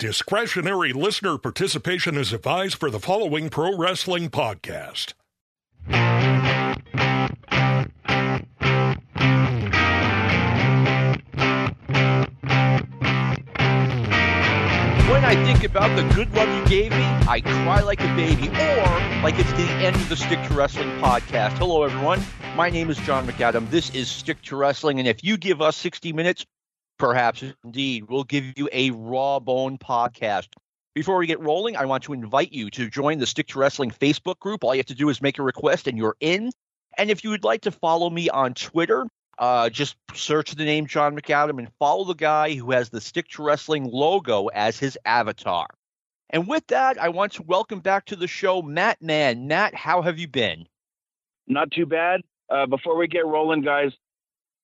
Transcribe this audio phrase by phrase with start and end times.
[0.00, 5.12] Discretionary listener participation is advised for the following pro wrestling podcast.
[15.10, 18.48] When I think about the good love you gave me, I cry like a baby,
[18.48, 21.58] or like it's the end of the Stick to Wrestling podcast.
[21.58, 22.22] Hello, everyone.
[22.56, 23.68] My name is John McAdam.
[23.68, 26.46] This is Stick to Wrestling, and if you give us 60 minutes,
[27.00, 30.48] perhaps indeed, we'll give you a raw bone podcast.
[30.94, 33.90] Before we get rolling, I want to invite you to join the Stick to Wrestling
[33.90, 34.62] Facebook group.
[34.62, 36.50] All you have to do is make a request, and you're in.
[36.98, 39.06] And if you would like to follow me on Twitter,
[39.38, 43.28] uh, just search the name John McAdam and follow the guy who has the Stick
[43.28, 45.68] to Wrestling logo as his avatar.
[46.28, 49.48] And with that, I want to welcome back to the show Matt Mann.
[49.48, 50.66] Matt, how have you been?
[51.48, 52.20] Not too bad.
[52.50, 53.92] Uh, before we get rolling, guys,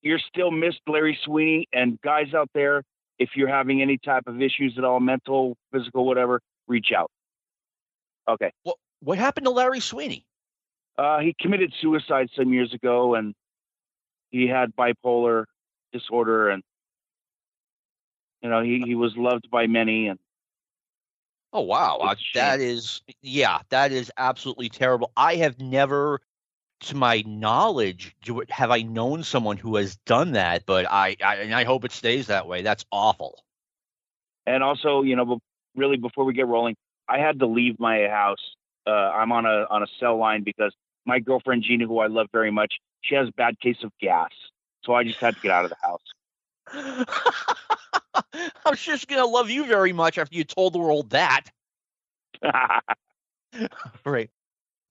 [0.07, 1.69] you're still missed Larry Sweeney.
[1.73, 2.83] And guys out there,
[3.19, 7.11] if you're having any type of issues at all, mental, physical, whatever, reach out.
[8.29, 8.53] Okay.
[8.63, 10.25] What what happened to Larry Sweeney?
[10.97, 13.35] Uh, he committed suicide some years ago, and
[14.31, 15.45] he had bipolar
[15.93, 16.63] disorder, and
[18.43, 20.09] you know he, he was loved by many.
[20.09, 20.19] And
[21.53, 25.13] oh wow, uh, that is yeah, that is absolutely terrible.
[25.17, 26.21] I have never
[26.81, 30.67] to my knowledge, do, have I known someone who has done that?
[30.67, 32.63] But I, I and I hope it stays that way.
[32.63, 33.43] That's awful.
[34.47, 35.39] And also, you know,
[35.75, 36.77] really before we get rolling,
[37.09, 38.55] I had to leave my house.
[38.87, 40.73] Uh, I'm on a on a cell line because
[41.05, 44.31] my girlfriend Gina, who I love very much, she has a bad case of gas,
[44.85, 46.01] so I just had to get out of the house.
[48.65, 51.45] I was just gonna love you very much after you told the world that.
[54.05, 54.31] right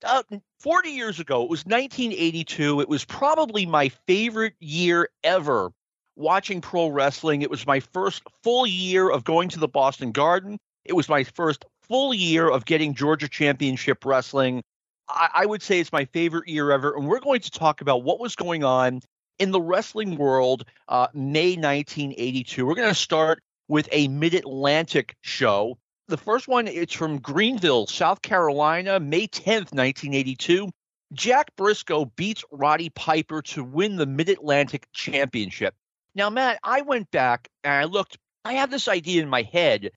[0.03, 0.23] uh,
[0.59, 2.81] 40 years ago, it was 1982.
[2.81, 5.71] It was probably my favorite year ever
[6.15, 7.41] watching pro wrestling.
[7.41, 10.57] It was my first full year of going to the Boston Garden.
[10.83, 14.63] It was my first full year of getting Georgia Championship Wrestling.
[15.09, 16.95] I, I would say it's my favorite year ever.
[16.95, 19.01] And we're going to talk about what was going on
[19.39, 22.65] in the wrestling world uh, May 1982.
[22.65, 27.87] We're going to start with a Mid Atlantic show the first one it's from Greenville,
[27.87, 30.69] South Carolina, May 10th, 1982.
[31.13, 35.73] Jack Briscoe beats Roddy Piper to win the Mid Atlantic Championship.
[36.13, 39.91] Now, Matt, I went back and I looked, I have this idea in my head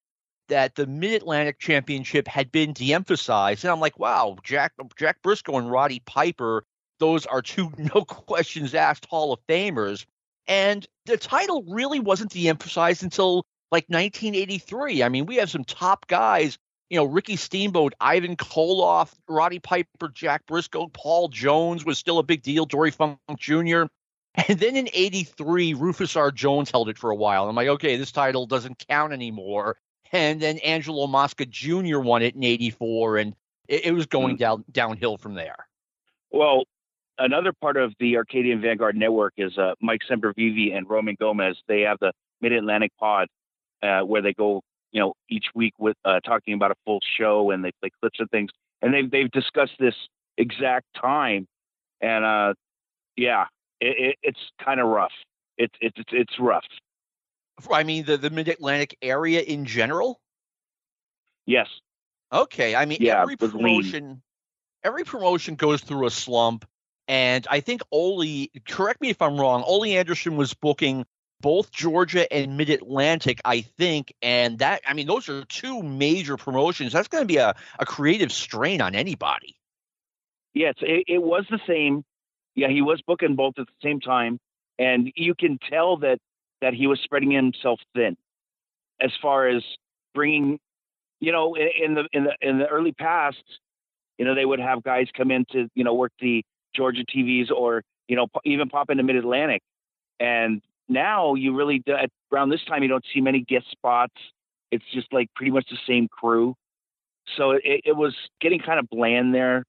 [0.49, 3.65] that the Mid Atlantic Championship had been de emphasized.
[3.65, 6.65] And I'm like, wow, Jack, Jack Briscoe and Roddy Piper,
[6.99, 10.05] those are two no questions asked Hall of Famers.
[10.47, 15.03] And the title really wasn't de emphasized until like 1983.
[15.03, 16.59] I mean, we have some top guys.
[16.91, 22.23] You know, Ricky Steamboat, Ivan Koloff, Roddy Piper, Jack Briscoe, Paul Jones was still a
[22.23, 22.65] big deal.
[22.65, 23.85] Dory Funk Jr.
[24.47, 26.31] And then in 83, Rufus R.
[26.31, 27.49] Jones held it for a while.
[27.49, 29.79] I'm like, okay, this title doesn't count anymore.
[30.13, 31.99] And then Angelo Mosca Jr.
[31.99, 33.35] won it in 84, and
[33.67, 34.43] it, it was going mm-hmm.
[34.43, 35.67] down downhill from there.
[36.31, 36.65] Well,
[37.19, 41.57] another part of the Arcadian Vanguard network is uh, Mike Sempervive and Roman Gomez.
[41.67, 43.29] They have the Mid Atlantic Pod,
[43.83, 44.63] uh, where they go,
[44.93, 48.21] you know, each week with uh, talking about a full show and they play clips
[48.21, 48.51] of things,
[48.83, 49.95] and they've they've discussed this
[50.37, 51.47] exact time,
[52.01, 52.55] and uh,
[53.17, 53.47] yeah,
[53.81, 55.13] it, it, it's kind of rough.
[55.57, 56.65] It's it's it's rough.
[57.71, 60.21] I mean, the the Mid Atlantic area in general.
[61.47, 61.67] Yes.
[62.33, 62.75] Okay.
[62.75, 64.23] I mean, yeah, every promotion,
[64.85, 66.67] every promotion goes through a slump.
[67.09, 71.07] And I think Ole, correct me if I'm wrong, Ole Anderson was booking
[71.41, 74.13] both Georgia and Mid Atlantic, I think.
[74.23, 76.93] And that, I mean, those are two major promotions.
[76.93, 79.57] That's going to be a, a creative strain on anybody.
[80.55, 82.05] Yes, it, it was the same.
[82.55, 84.39] Yeah, he was booking both at the same time.
[84.79, 86.19] And you can tell that
[86.61, 88.17] that he was spreading himself thin
[89.01, 89.63] as far as
[90.15, 90.59] bringing,
[91.21, 93.43] you know, in, in the in the in the early past,
[94.19, 96.45] you know, they would have guys come in to you know work the
[96.75, 99.63] Georgia TVs or you know even pop into Mid Atlantic,
[100.19, 101.83] and now you really
[102.33, 104.15] around this time you don't see many guest spots.
[104.71, 106.55] It's just like pretty much the same crew.
[107.37, 109.65] So it, it was getting kind of bland there.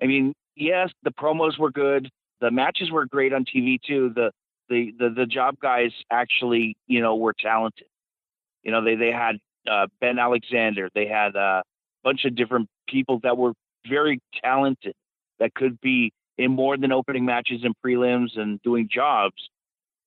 [0.00, 2.08] I mean, yes, the promos were good.
[2.40, 4.12] The matches were great on TV too.
[4.14, 4.30] The
[4.68, 7.86] the the, the job guys actually, you know, were talented.
[8.62, 9.36] You know, they they had
[9.70, 10.88] uh, Ben Alexander.
[10.94, 11.62] They had a
[12.04, 13.52] bunch of different people that were
[13.88, 14.94] very talented
[15.38, 19.50] that could be in more than opening matches and prelims and doing jobs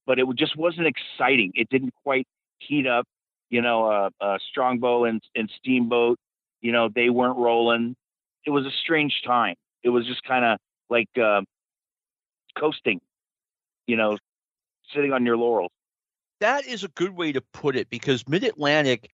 [0.05, 1.51] but it just wasn't exciting.
[1.55, 2.27] It didn't quite
[2.59, 3.05] heat up.
[3.49, 6.17] You know, uh, uh, Strongbow and, and Steamboat,
[6.61, 7.95] you know, they weren't rolling.
[8.45, 9.55] It was a strange time.
[9.83, 10.57] It was just kind of
[10.89, 11.41] like uh,
[12.57, 13.01] coasting,
[13.85, 14.17] you know,
[14.93, 15.71] sitting on your laurels.
[16.41, 19.11] That is a good way to put it because Mid Atlantic,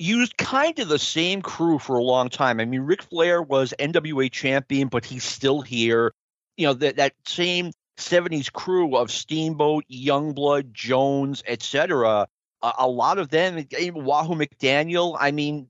[0.00, 2.58] used kind of the same crew for a long time.
[2.58, 6.12] I mean, Ric Flair was NWA champion, but he's still here.
[6.56, 12.26] You know, that, that same 70s crew of Steamboat, Youngblood, Jones, etc.
[12.62, 13.64] A, a lot of them,
[13.94, 15.16] Wahoo McDaniel.
[15.18, 15.68] I mean,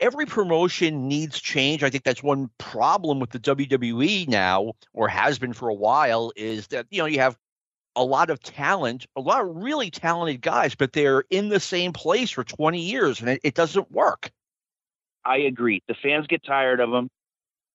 [0.00, 1.82] every promotion needs change.
[1.82, 6.32] I think that's one problem with the WWE now, or has been for a while,
[6.36, 7.36] is that you know you have
[7.96, 11.92] a lot of talent, a lot of really talented guys, but they're in the same
[11.92, 14.30] place for 20 years and it, it doesn't work.
[15.24, 15.82] I agree.
[15.88, 17.08] The fans get tired of them.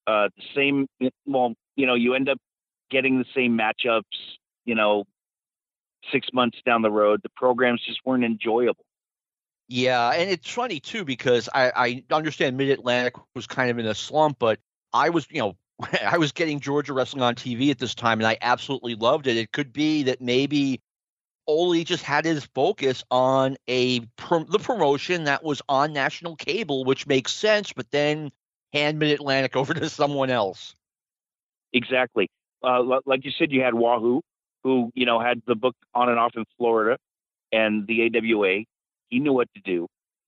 [0.08, 0.88] Uh, the same,
[1.26, 2.38] well, you know, you end up
[2.90, 4.04] getting the same matchups,
[4.66, 5.06] you know,
[6.12, 7.22] six months down the road.
[7.24, 8.86] The programs just weren't enjoyable.
[9.68, 13.88] Yeah, and it's funny too because I, I understand Mid Atlantic was kind of in
[13.88, 14.60] a slump, but
[14.94, 15.56] I was, you know,
[16.06, 19.38] I was getting Georgia wrestling on TV at this time, and I absolutely loved it.
[19.38, 20.82] It could be that maybe
[21.48, 27.08] Ole just had his focus on a the promotion that was on national cable, which
[27.08, 28.32] makes sense, but then
[28.74, 30.76] hand Mid Atlantic over to someone else.
[31.74, 32.30] Exactly.
[32.64, 34.22] Uh, like you said, you had Wahoo,
[34.64, 36.98] who you know had the book on and off in Florida,
[37.52, 38.64] and the AWA.
[39.10, 39.88] He knew what to do.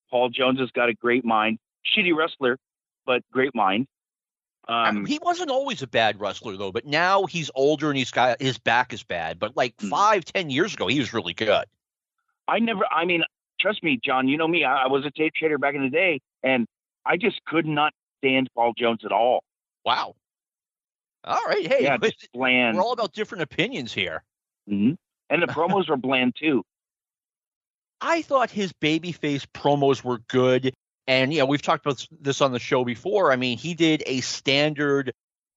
[0.09, 1.57] Paul Jones has got a great mind.
[1.85, 2.57] Shitty wrestler,
[3.05, 3.87] but great mind.
[4.67, 8.41] Um, he wasn't always a bad wrestler though, but now he's older and he's got
[8.41, 9.39] his back is bad.
[9.39, 9.89] But like hmm.
[9.89, 11.65] five, ten years ago, he was really good.
[12.47, 12.83] I never.
[12.91, 13.23] I mean,
[13.59, 14.27] trust me, John.
[14.27, 14.63] You know me.
[14.63, 16.67] I, I was a tape trader back in the day, and
[17.05, 19.43] I just could not stand Paul Jones at all.
[19.85, 20.15] Wow.
[21.27, 21.67] All right.
[21.67, 21.97] Hey, yeah,
[22.33, 22.77] bland.
[22.77, 24.23] We're all about different opinions here.
[24.69, 24.93] Mm-hmm.
[25.29, 26.63] And the promos were bland too.
[28.01, 30.73] I thought his babyface promos were good.
[31.07, 33.31] And you know, we've talked about this on the show before.
[33.31, 35.13] I mean, he did a standard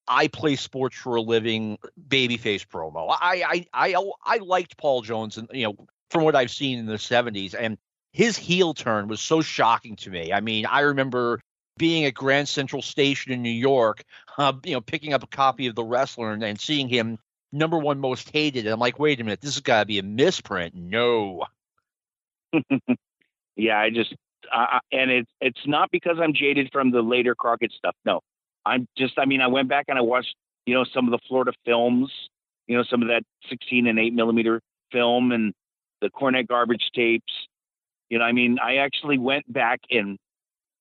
[0.08, 1.78] I play sports for a living
[2.08, 3.16] babyface promo.
[3.20, 6.86] I I I I liked Paul Jones and you know, from what I've seen in
[6.86, 7.78] the 70s and
[8.12, 10.32] his heel turn was so shocking to me.
[10.32, 11.40] I mean, I remember
[11.80, 14.04] being at Grand Central Station in New York,
[14.36, 17.18] uh, you know, picking up a copy of The Wrestler and, and seeing him
[17.52, 18.66] number one most hated.
[18.66, 20.74] And I'm like, wait a minute, this has got to be a misprint.
[20.74, 21.46] No.
[23.56, 24.14] yeah, I just
[24.54, 27.96] uh, and it's it's not because I'm jaded from the later Crockett stuff.
[28.04, 28.20] No,
[28.66, 29.18] I'm just.
[29.18, 30.34] I mean, I went back and I watched,
[30.66, 32.12] you know, some of the Florida films,
[32.66, 34.60] you know, some of that 16 and 8 millimeter
[34.92, 35.54] film and
[36.02, 37.32] the Cornette garbage tapes.
[38.10, 40.18] You know, I mean, I actually went back and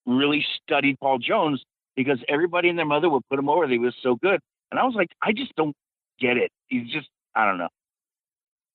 [0.09, 1.63] really studied Paul Jones
[1.95, 3.67] because everybody and their mother would put him over.
[3.67, 4.39] He was so good,
[4.71, 5.75] and I was like, I just don't
[6.19, 6.51] get it.
[6.67, 7.69] He's just, I don't know.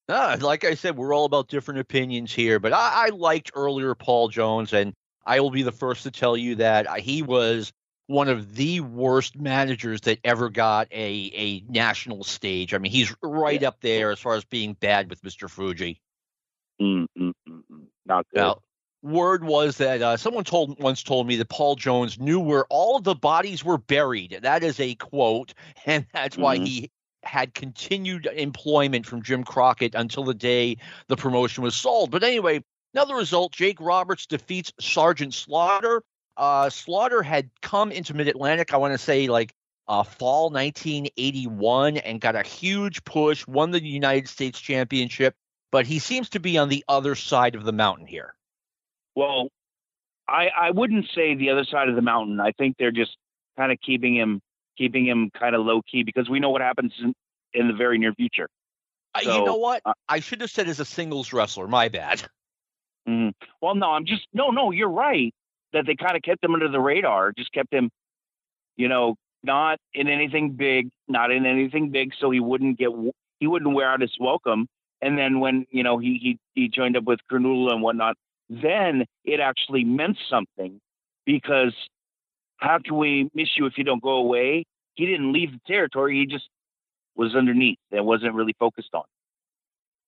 [0.09, 3.95] Uh, like I said, we're all about different opinions here, but I, I liked earlier
[3.95, 4.93] Paul Jones, and
[5.25, 7.73] I will be the first to tell you that uh, he was
[8.07, 12.75] one of the worst managers that ever got a a national stage.
[12.75, 15.49] I mean, he's right up there as far as being bad with Mr.
[15.49, 16.01] Fuji.
[16.81, 17.87] Mm, mm, mm, mm.
[18.05, 18.41] Not good.
[18.41, 18.59] Now,
[19.05, 22.97] word was that uh, someone told once told me that Paul Jones knew where all
[22.97, 24.39] of the bodies were buried.
[24.43, 25.55] That is a quote,
[25.87, 26.43] and that's mm-hmm.
[26.43, 26.91] why he
[27.23, 30.79] had continued employment from Jim Crockett until the day
[31.09, 32.11] the promotion was sold.
[32.11, 32.62] But anyway,
[32.93, 36.03] another result Jake Roberts defeats Sergeant Slaughter.
[36.37, 39.55] Uh, Slaughter had come into Mid Atlantic, I want to say like
[39.87, 45.35] uh, fall 1981, and got a huge push, won the United States Championship,
[45.71, 48.35] but he seems to be on the other side of the mountain here.
[49.14, 49.49] Well,
[50.28, 52.40] I, I wouldn't say the other side of the mountain.
[52.40, 53.16] I think they're just
[53.56, 54.40] kind of keeping him
[54.76, 57.14] keeping him kind of low key because we know what happens in,
[57.52, 58.49] in the very near future.
[59.23, 59.83] So, uh, you know what?
[59.85, 61.68] Uh, I should have said as a singles wrestler.
[61.68, 62.23] My bad.
[63.06, 64.71] Mm, well, no, I'm just no, no.
[64.71, 65.30] You're right
[65.75, 67.90] that they kind of kept him under the radar, just kept him,
[68.76, 72.88] you know, not in anything big, not in anything big, so he wouldn't get
[73.40, 74.66] he wouldn't wear out his welcome.
[75.02, 78.16] And then when you know he he he joined up with Granula and whatnot,
[78.49, 80.81] then it actually meant something
[81.25, 81.75] because
[82.59, 84.65] how can we miss you if you don't go away?
[84.95, 86.19] He didn't leave the territory.
[86.19, 86.49] He just
[87.17, 89.05] was underneath and wasn't really focused on.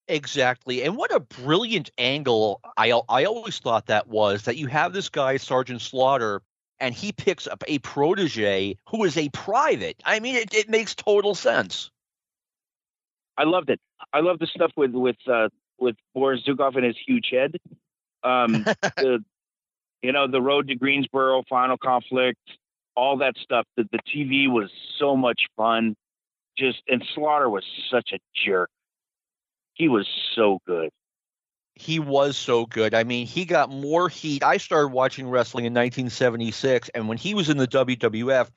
[0.08, 0.84] Exactly.
[0.84, 5.08] And what a brilliant angle I I always thought that was that you have this
[5.08, 6.42] guy Sergeant Slaughter
[6.78, 10.00] and he picks up a protege who is a private.
[10.04, 11.90] I mean it, it makes total sense.
[13.36, 13.80] I loved it.
[14.12, 17.56] I love the stuff with with uh, with Boris Zhukov and his huge head.
[18.26, 18.64] Um,
[18.96, 19.24] the
[20.02, 22.38] you know, the road to Greensboro, Final Conflict,
[22.96, 23.66] all that stuff.
[23.76, 25.96] The, the TV was so much fun.
[26.56, 28.70] Just and Slaughter was such a jerk.
[29.74, 30.90] He was so good.
[31.74, 32.94] He was so good.
[32.94, 34.42] I mean, he got more heat.
[34.42, 38.48] I started watching wrestling in 1976, and when he was in the WWF,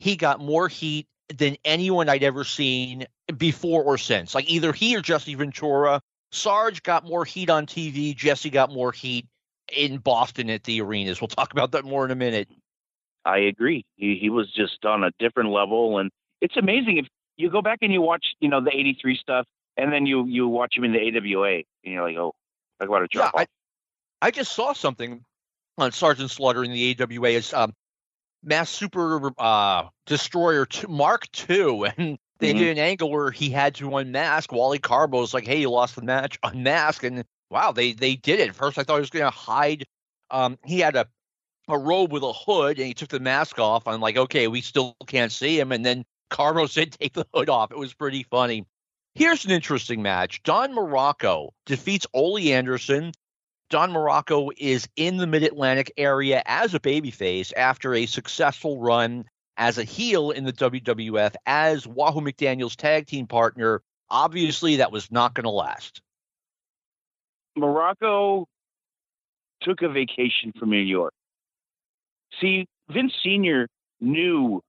[0.00, 4.34] he got more heat than anyone I'd ever seen before or since.
[4.34, 6.00] Like either he or Jesse Ventura.
[6.34, 8.14] Sarge got more heat on TV.
[8.14, 9.26] Jesse got more heat
[9.74, 11.20] in Boston at the arenas.
[11.20, 12.48] We'll talk about that more in a minute.
[13.24, 13.84] I agree.
[13.96, 16.10] He he was just on a different level, and
[16.40, 19.92] it's amazing if you go back and you watch, you know, the '83 stuff, and
[19.92, 22.34] then you you watch him in the AWA, and you're like, oh,
[22.80, 23.46] talk about a drop yeah, off.
[24.20, 25.24] I, I just saw something
[25.78, 27.72] on Sergeant Slaughter in the AWA as um,
[28.42, 32.58] Mass Super uh, Destroyer two, Mark II, and they Mhm.
[32.58, 34.52] did an angle where he had to unmask.
[34.52, 36.38] Wally Karbo's like, "Hey, you lost the match.
[36.42, 38.54] Unmask." And wow, they they did it.
[38.54, 39.84] First, I thought he was going to hide.
[40.30, 41.06] Um, he had a
[41.68, 43.86] a robe with a hood, and he took the mask off.
[43.86, 45.72] I'm like, okay, we still can't see him.
[45.72, 48.66] And then Karbo said, "Take the hood off." It was pretty funny.
[49.14, 50.42] Here's an interesting match.
[50.42, 53.12] Don Muraco defeats Ole Anderson.
[53.70, 59.24] Don Muraco is in the Mid Atlantic area as a babyface after a successful run
[59.56, 63.82] as a heel in the WWF as Wahoo McDaniel's tag team partner.
[64.10, 66.00] Obviously, that was not going to last.
[67.56, 68.46] Muraco
[69.62, 71.12] took a vacation from New York.
[72.40, 73.68] See, Vince Sr.
[74.00, 74.60] knew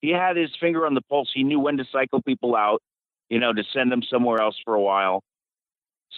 [0.00, 1.30] he had his finger on the pulse.
[1.34, 2.82] He knew when to cycle people out,
[3.30, 5.22] you know, to send them somewhere else for a while.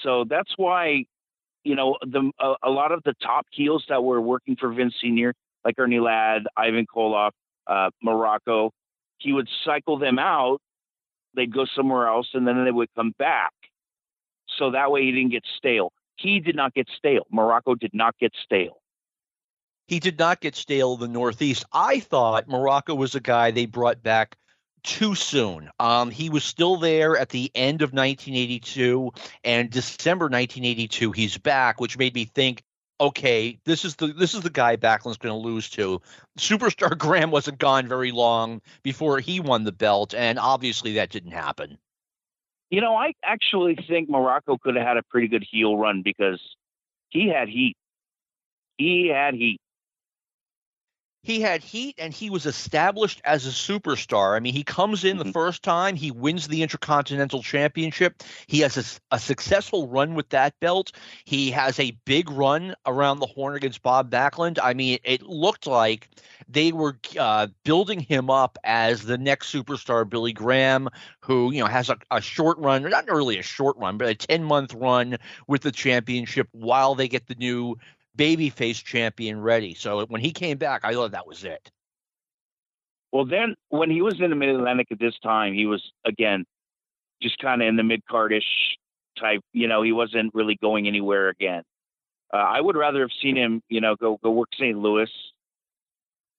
[0.02, 1.05] So that's why,
[1.64, 4.95] you know, the a, a lot of the top heels that were working for Vince
[5.00, 5.33] Sr.,
[5.64, 7.31] like Ernie Ladd, Ivan Koloff,
[7.67, 8.71] uh, Muraco,
[9.19, 10.59] he would cycle them out.
[11.35, 13.53] They'd go somewhere else, and then they would come back.
[14.59, 15.93] So that way he didn't get stale.
[16.17, 17.27] He did not get stale.
[17.33, 18.81] Muraco did not get stale.
[19.87, 21.65] He did not get stale in the Northeast.
[21.73, 24.37] I thought Muraco was a guy they brought back
[24.83, 25.71] too soon.
[25.79, 29.13] Um, he was still there at the end of 1982
[29.45, 31.13] and December 1982.
[31.13, 32.63] He's back, which made me think,
[33.00, 36.00] okay, this is the this is the guy Backlund's going to lose to.
[36.38, 41.33] Superstar Graham wasn't gone very long before he won the belt, and obviously that didn't
[41.33, 41.79] happen.
[42.71, 46.41] You know, I actually think Muraco could have had a pretty good heel run because
[47.11, 47.76] he had heat.
[48.76, 49.61] He had heat.
[51.26, 54.37] He had heat and he was established as a superstar.
[54.37, 55.33] I mean, he comes in the Mhm.
[55.33, 58.23] first time, he wins the Intercontinental Championship.
[58.47, 58.76] He has
[59.11, 60.92] a, a successful run with that belt.
[61.25, 64.59] He has a big run around the horn against Bob Backlund.
[64.62, 66.09] I mean, it looked like
[66.49, 70.88] they were uh, building him up as the next superstar, Billy Graham,
[71.21, 74.14] who you know has a, a short run, not really a short run, but a
[74.14, 75.18] ten month run
[75.49, 77.76] with the championship while they get the new
[78.17, 79.75] babyface champion ready.
[79.75, 81.71] So when he came back, I thought that was it.
[83.13, 86.45] Well, then when he was in the Mid Atlantic at this time, he was again
[87.23, 88.45] just kind of in the mid cardish
[89.19, 89.41] type.
[89.53, 91.63] You know, he wasn't really going anywhere again.
[92.33, 94.77] Uh, I would rather have seen him, you know, go go work St.
[94.77, 95.11] Louis,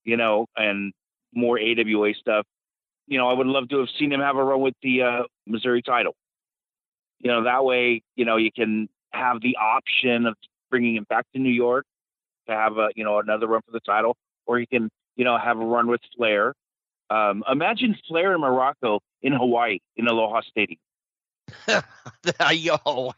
[0.04, 0.94] you know, and
[1.34, 2.46] more AWA stuff.
[3.08, 5.24] You know, I would love to have seen him have a run with the uh,
[5.46, 6.14] Missouri title.
[7.20, 10.36] You know, that way, you know, you can have the option of
[10.70, 11.86] bringing him back to New York
[12.48, 15.38] to have a, you know, another run for the title, or he can, you know,
[15.38, 16.54] have a run with Flair.
[17.10, 20.80] Um, imagine Flair in Muraco in Hawaii in Aloha Stadium.
[22.54, 23.14] Yo,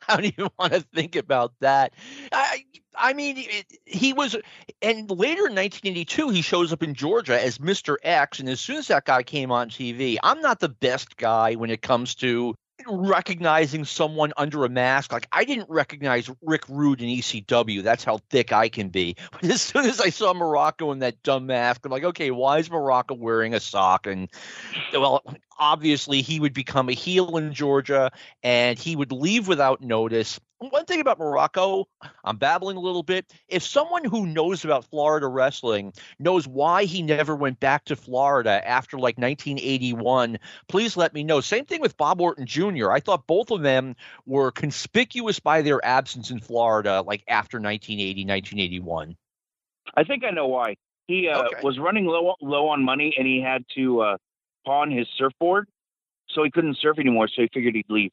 [0.00, 1.92] how do you want to think about that?
[2.32, 2.64] I,
[2.96, 4.34] I mean, it, he was,
[4.80, 7.96] and later in 1982, he shows up in Georgia as Mr.
[8.02, 8.40] X.
[8.40, 11.70] And as soon as that guy came on TV, I'm not the best guy when
[11.70, 12.54] it comes to
[12.88, 15.12] recognizing someone under a mask.
[15.12, 17.82] Like, I didn't recognize Rick Rude in ECW.
[17.82, 19.16] That's how thick I can be.
[19.32, 22.58] But as soon as I saw Muraco in that dumb mask, I'm like, okay, why
[22.58, 24.06] is Muraco wearing a sock?
[24.06, 24.28] And,
[24.92, 25.22] well,
[25.58, 28.10] obviously he would become a heel in Georgia
[28.42, 30.40] and he would leave without notice.
[30.58, 31.84] One thing about Muraco,
[32.24, 33.30] I'm babbling a little bit.
[33.46, 38.66] If someone who knows about Florida wrestling knows why he never went back to Florida
[38.66, 41.42] after like 1981, please let me know.
[41.42, 42.90] Same thing with Bob Orton Jr.
[42.90, 48.24] I thought both of them were conspicuous by their absence in Florida like after 1980,
[48.24, 49.16] 1981.
[49.94, 50.76] I think I know why.
[51.06, 51.62] He uh, Okay.
[51.62, 54.16] was running low low on money and he had to uh,
[54.64, 55.68] pawn his surfboard,
[56.30, 57.28] so he couldn't surf anymore.
[57.28, 58.10] So he figured he'd leave.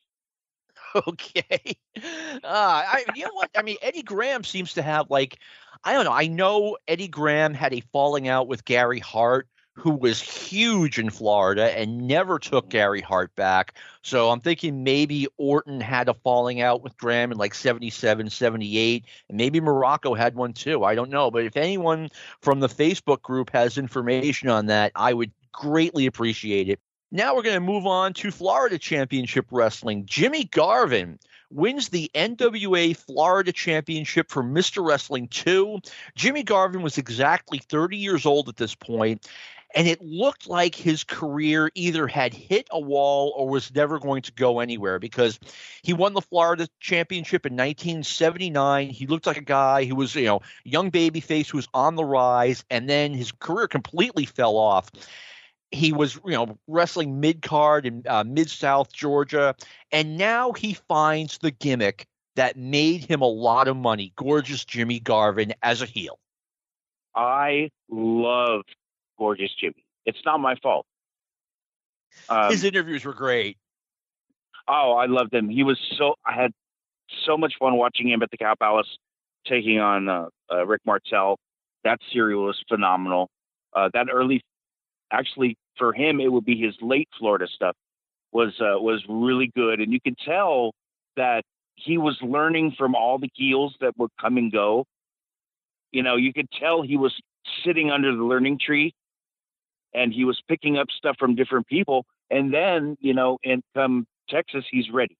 [1.07, 1.77] Okay.
[1.97, 3.49] Uh, I, you know what?
[3.55, 5.39] I mean, Eddie Graham seems to have like,
[5.83, 6.11] I don't know.
[6.11, 11.09] I know Eddie Graham had a falling out with Gary Hart, who was huge in
[11.09, 13.75] Florida and never took Gary Hart back.
[14.03, 19.05] So I'm thinking maybe Orton had a falling out with Graham in like 77, 78,
[19.29, 20.83] and maybe Muraco had one too.
[20.83, 21.31] I don't know.
[21.31, 22.09] But if anyone
[22.41, 26.79] from the Facebook group has information on that, I would greatly appreciate it.
[27.15, 30.07] Now we're going to move on to Florida Championship Wrestling.
[30.07, 31.19] Jimmy Garvin
[31.51, 34.83] wins the NWA Florida Championship for Mr.
[34.83, 35.77] Wrestling 2.
[36.15, 39.27] Jimmy Garvin was exactly 30 years old at this point,
[39.75, 44.23] and it looked like his career either had hit a wall or was never going
[44.23, 45.39] to go anywhere because
[45.83, 48.89] he won the Florida Championship in 1979.
[48.89, 51.93] He looked like a guy who was, you know, young baby face who was on
[51.93, 54.89] the rise, and then his career completely fell off
[55.73, 59.55] he was you know wrestling mid card in uh, mid South Georgia,
[59.91, 64.13] and now he finds the gimmick that made him a lot of money.
[64.15, 66.19] Gorgeous Jimmy Garvin as a heel.
[67.15, 68.61] I love
[69.17, 69.85] Gorgeous Jimmy.
[70.05, 70.85] It's not my fault.
[72.29, 73.57] Um, His interviews were great.
[74.67, 75.49] Oh, I loved him.
[75.49, 76.15] He was so.
[76.25, 76.51] I had
[77.25, 78.97] so much fun watching him at the Cow Palace,
[79.45, 81.37] taking on uh, uh, Rick Martel.
[81.83, 83.29] That serial was phenomenal.
[83.73, 84.41] Uh, that early,
[85.11, 87.75] actually, for him, it would be his late Florida stuff
[88.33, 90.73] was uh, was really good, and you could tell
[91.15, 91.43] that
[91.75, 94.85] he was learning from all the heels that would come and go.
[95.91, 97.13] You know, you could tell he was
[97.63, 98.93] sitting under the learning tree,
[99.93, 102.05] and he was picking up stuff from different people.
[102.31, 105.15] And then, you know, and come Texas, he's ready.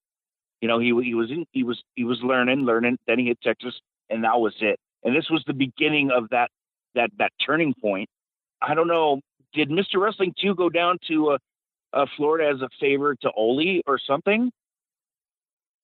[0.62, 2.98] You know, he he was in, he was he was learning, learning.
[3.08, 3.76] Then he hit Texas,
[4.10, 4.80] and that was it.
[5.04, 6.50] And this was the beginning of that
[6.96, 8.10] that that turning point.
[8.62, 9.20] I don't know
[9.54, 10.00] did Mr.
[10.00, 11.38] Wrestling 2 go down to uh,
[11.94, 14.52] uh, Florida as a favor to Ole or something?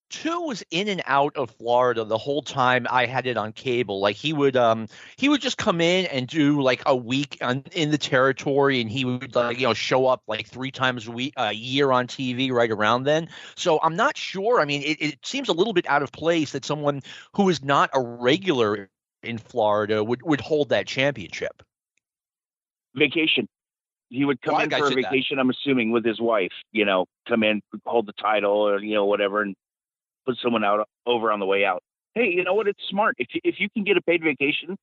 [0.10, 4.00] two was in and out of Florida the whole time I had it on cable.
[4.00, 7.64] Like he would um he would just come in and do like a week on,
[7.74, 11.12] in the territory and he would like you know show up like three times a
[11.12, 13.30] week a year on TV right around then.
[13.56, 14.60] So I'm not sure.
[14.60, 17.02] I mean it, it seems a little bit out of place that someone
[17.34, 18.90] who is not a regular
[19.24, 21.62] in Florida would would hold that championship.
[22.96, 23.48] Vacation
[24.10, 25.38] he would come in for a vacation.
[25.38, 25.42] That.
[25.42, 26.52] I'm assuming with his wife.
[26.72, 29.56] You know, come in, hold the title, or you know whatever, and
[30.26, 31.82] put someone out over on the way out.
[32.16, 32.68] Hey, you know what?
[32.68, 34.78] It's smart if if you can get a paid vacation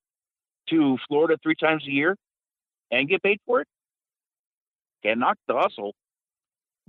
[0.69, 2.15] to Florida three times a year
[2.91, 3.67] and get paid for it,
[5.03, 5.93] can't knock the hustle.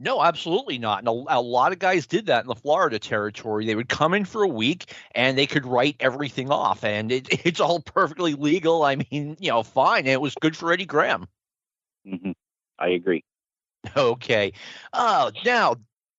[0.00, 1.00] No, absolutely not.
[1.00, 3.66] And a, a, lot of guys did that in the Florida territory.
[3.66, 7.26] They would come in for a week and they could write everything off, and it,
[7.44, 8.84] it's all perfectly legal.
[8.84, 10.06] I mean, you know, fine.
[10.06, 11.26] It was good for Eddie Graham.
[12.08, 12.32] Mm-hmm.
[12.78, 13.24] I agree.
[13.96, 14.52] Okay.
[14.92, 15.76] Uh, now,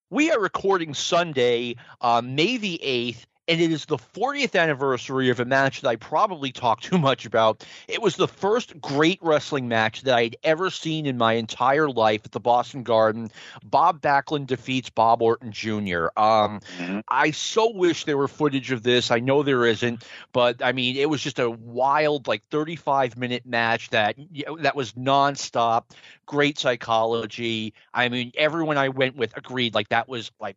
[0.09, 5.39] we are recording Sunday, uh, May the 8th, and it is the 40th anniversary of
[5.39, 7.65] a match that I probably talk too much about.
[7.87, 11.89] It was the first great wrestling match that I had ever seen in my entire
[11.89, 13.31] life at the Boston Garden.
[13.63, 16.09] Bob Backlund defeats Bob Orton Jr.
[16.15, 16.99] Um, mm-hmm.
[17.07, 19.09] I so wish there were footage of this.
[19.09, 23.47] I know there isn't, but I mean, it was just a wild, like 35 minute
[23.47, 24.15] match that
[24.59, 25.85] that was nonstop.
[26.27, 27.73] Great psychology.
[27.95, 30.55] I mean, everyone I went with agreed like that was like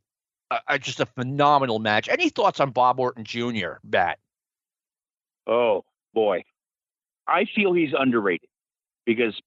[0.68, 2.08] a, just a phenomenal match.
[2.08, 4.18] Any thoughts on Bob Orton Jr., Matt?
[5.46, 5.84] Oh,
[6.14, 6.44] boy.
[7.26, 8.48] I feel he's underrated
[9.06, 9.38] because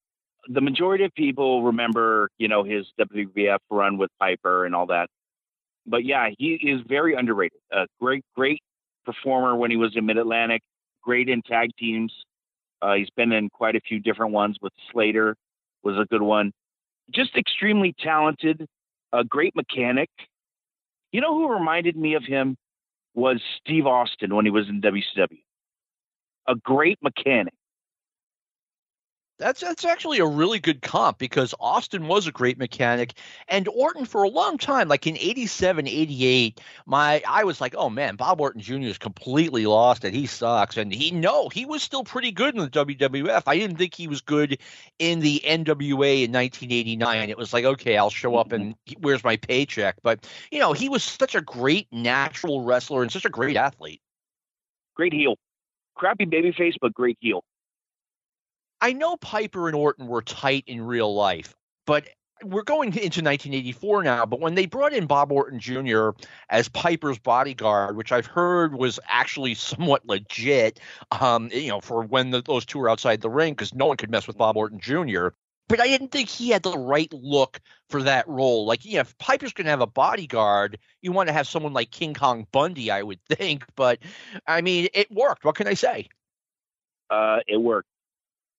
[0.48, 5.10] the majority of people remember, you know, his WWF run with Piper and all that.
[5.86, 7.60] But yeah, he is very underrated.
[7.72, 8.62] A great, great
[9.06, 10.62] performer when he was in Mid Atlantic,
[11.04, 12.12] great in tag teams.
[12.82, 15.36] Uh, he's been in quite a few different ones with Slater
[15.84, 16.52] was a good one.
[17.12, 18.66] Just extremely talented,
[19.14, 20.10] a great mechanic.
[21.16, 22.58] You know who reminded me of him
[23.14, 25.40] was Steve Austin when he was in WCW.
[26.46, 27.54] A great mechanic.
[29.38, 33.16] That's that's actually a really good comp because Austin was a great mechanic
[33.50, 37.90] and Orton for a long time like in 87 88 my I was like oh
[37.90, 38.84] man Bob Orton Jr.
[38.84, 40.78] is completely lost and he sucks.
[40.78, 44.08] And he no he was still pretty good in the WWF I didn't think he
[44.08, 44.58] was good
[45.00, 49.36] in the NWA in 1989 it was like okay I'll show up and where's my
[49.36, 49.98] paycheck?
[50.02, 54.02] But you know he was such a great natural wrestler and such a great athlete.
[54.96, 55.36] Great heel.
[55.96, 57.44] Crappy babyface but great heel
[58.86, 61.56] I know Piper and Orton were tight in real life,
[61.88, 62.08] but
[62.44, 66.10] we're going into 1984 now, but when they brought in Bob Orton Jr.
[66.52, 72.30] as Piper's bodyguard, which I've heard was actually somewhat legit, um, you know, for when
[72.30, 74.80] the, those two were outside the ring, because no one could mess with Bob Orton
[74.80, 75.30] Jr.
[75.68, 78.68] But I didn't think he had the right look for that role.
[78.68, 81.90] Like, yeah, if Piper's going to have a bodyguard, you want to have someone like
[81.90, 83.66] King Kong Bundy, I would think.
[83.76, 83.98] But
[84.46, 85.44] I mean, it worked.
[85.44, 86.08] What can I say?
[87.10, 87.90] Uh, it worked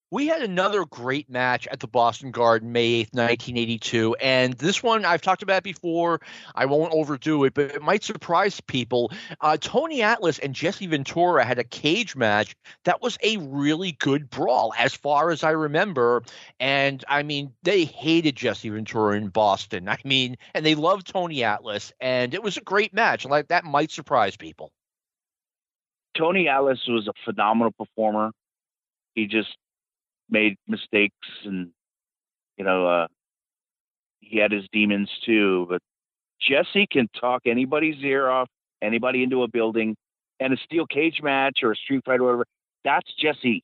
[0.09, 4.15] we had another great match at the Boston Garden May 8th, 1982.
[4.15, 6.21] And this one I've talked about before.
[6.55, 9.11] I won't overdo it, but it might surprise people.
[9.41, 14.29] Uh, Tony Atlas and Jesse Ventura had a cage match that was a really good
[14.29, 16.23] brawl, as far as I remember.
[16.59, 19.89] And I mean, they hated Jesse Ventura in Boston.
[19.89, 21.91] I mean, and they loved Tony Atlas.
[21.99, 23.25] And it was a great match.
[23.25, 24.71] Like that might surprise people.
[26.17, 28.31] Tony Atlas was a phenomenal performer.
[29.13, 29.49] He just
[30.29, 31.71] made mistakes and
[32.57, 33.07] you know, uh,
[34.19, 35.67] he had his demons too.
[35.69, 35.81] But
[36.41, 38.49] Jesse can talk anybody's ear off,
[38.81, 39.95] anybody into a building,
[40.39, 42.45] and a steel cage match or a street fight or whatever.
[42.83, 43.63] That's Jesse.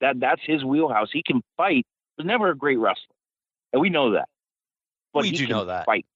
[0.00, 1.08] That that's his wheelhouse.
[1.12, 1.86] He can fight.
[2.16, 3.16] He's never a great wrestler,
[3.72, 4.28] and we know that.
[5.12, 5.86] But we do know that.
[5.86, 6.06] Fight.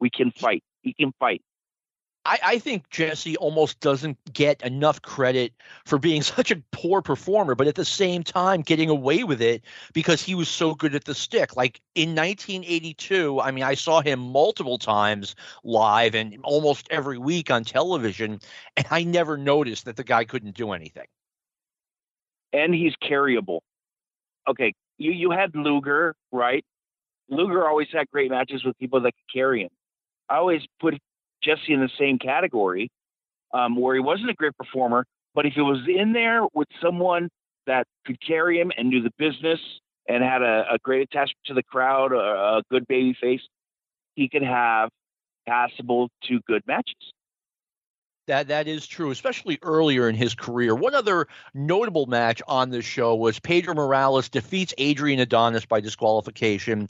[0.00, 0.62] We can fight.
[0.82, 1.40] He can fight.
[2.26, 5.52] I, I, think Jesse almost doesn't get enough credit
[5.84, 9.64] for being such a poor performer, but at the same time getting away with it
[9.92, 11.56] because he was so good at the stick.
[11.56, 15.34] Like in 1982, I mean, I saw him multiple times
[15.64, 18.40] live and almost every week on television,
[18.76, 21.06] and I never noticed that the guy couldn't do anything.
[22.52, 23.60] And he's carryable.
[24.48, 26.64] Okay, you you had Luger, right?
[27.28, 29.70] Luger always had great matches with people that could carry him.
[30.28, 30.94] I always put
[31.44, 32.90] Jesse in the same category,
[33.52, 35.04] um, where he wasn't a great performer,
[35.34, 37.28] but if he was in there with someone
[37.66, 39.60] that could carry him and knew the business
[40.08, 43.40] and had a, a great attachment to the crowd, a, a good baby face,
[44.14, 44.90] he could have
[45.46, 46.94] passable to good matches.
[48.26, 50.74] That that is true, especially earlier in his career.
[50.74, 56.88] One other notable match on this show was Pedro Morales defeats Adrian Adonis by disqualification.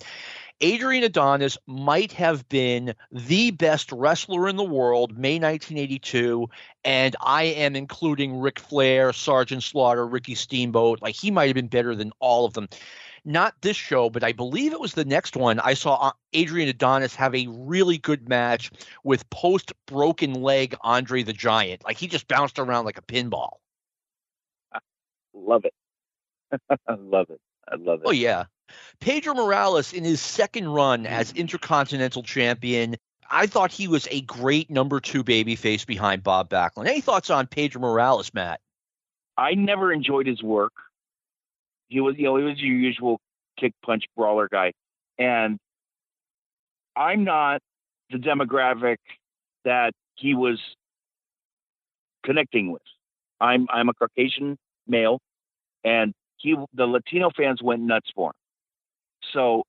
[0.61, 6.49] Adrian Adonis might have been the best wrestler in the world, May 1982,
[6.85, 11.03] and I am including Ric Flair, Sergeant Slaughter, Ricky Steamboat.
[11.03, 12.69] Like he might have been better than all of them.
[13.25, 15.59] Not this show, but I believe it was the next one.
[15.59, 18.71] I saw uh, Adrian Adonis have a really good match
[19.03, 21.85] with post broken leg Andre the Giant.
[21.85, 23.55] Like he just bounced around like a pinball.
[24.73, 24.79] I
[25.33, 25.75] Love it.
[26.87, 27.40] I love it.
[27.67, 28.07] I love it.
[28.07, 28.45] Oh yeah.
[29.00, 31.37] Pedro Morales, in his second run as mm.
[31.37, 32.96] Intercontinental Champion,
[33.30, 36.87] I thought he was a great number two babyface behind Bob Backlund.
[36.87, 38.61] Any thoughts on Pedro Morales, Matt?
[39.37, 40.72] I never enjoyed his work.
[41.88, 43.20] He was, you know, he was your usual
[43.59, 44.72] kick punch brawler guy,
[45.18, 45.59] and
[46.96, 47.61] I'm not
[48.11, 48.96] the demographic
[49.64, 50.61] that he was
[52.24, 52.83] connecting with.
[53.40, 55.20] I'm I'm a Caucasian male,
[55.83, 58.43] and he the Latino fans went nuts for him.
[59.33, 59.65] So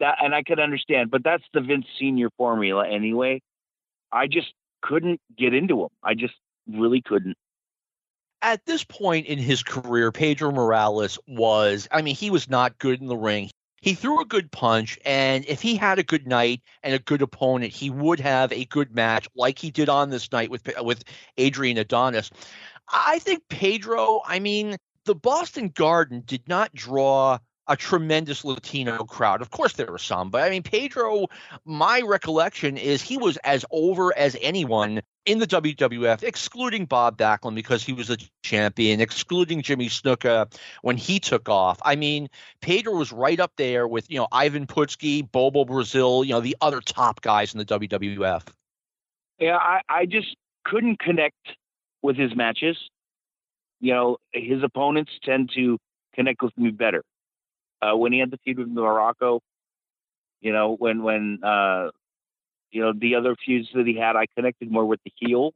[0.00, 3.40] that, and I could understand, but that's the Vince Senior formula anyway.
[4.10, 5.88] I just couldn't get into him.
[6.02, 6.34] I just
[6.68, 7.36] really couldn't.
[8.42, 13.00] At this point in his career, Pedro Morales was, I mean, he was not good
[13.00, 13.50] in the ring.
[13.80, 17.20] He threw a good punch, and if he had a good night and a good
[17.22, 21.02] opponent, he would have a good match like he did on this night with with
[21.36, 22.30] Adrian Adonis.
[22.88, 27.38] I think Pedro, I mean, the Boston Garden did not draw
[27.72, 29.40] a tremendous Latino crowd.
[29.40, 31.28] Of course, there were some, but I mean, Pedro,
[31.64, 37.54] my recollection is he was as over as anyone in the WWF, excluding Bob Backlund
[37.54, 41.78] because he was a champion, excluding Jimmy Snuka when he took off.
[41.82, 42.28] I mean,
[42.60, 46.58] Pedro was right up there with, you know, Ivan Putski, Bobo Brazil, you know, the
[46.60, 48.42] other top guys in the WWF.
[49.38, 51.56] Yeah, I, I just couldn't connect
[52.02, 52.76] with his matches.
[53.80, 55.78] You know, his opponents tend to
[56.14, 57.02] connect with me better
[57.82, 59.40] uh, when he had the feud with Muraco,
[60.40, 61.90] you know, when when uh,
[62.70, 65.52] you know the other feuds that he had, I connected more with the heel.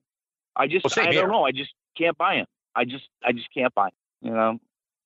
[0.55, 1.23] I just well, I here.
[1.23, 1.45] don't know.
[1.45, 2.47] I just can't buy him.
[2.75, 3.93] I just I just can't buy him.
[4.23, 4.59] You know.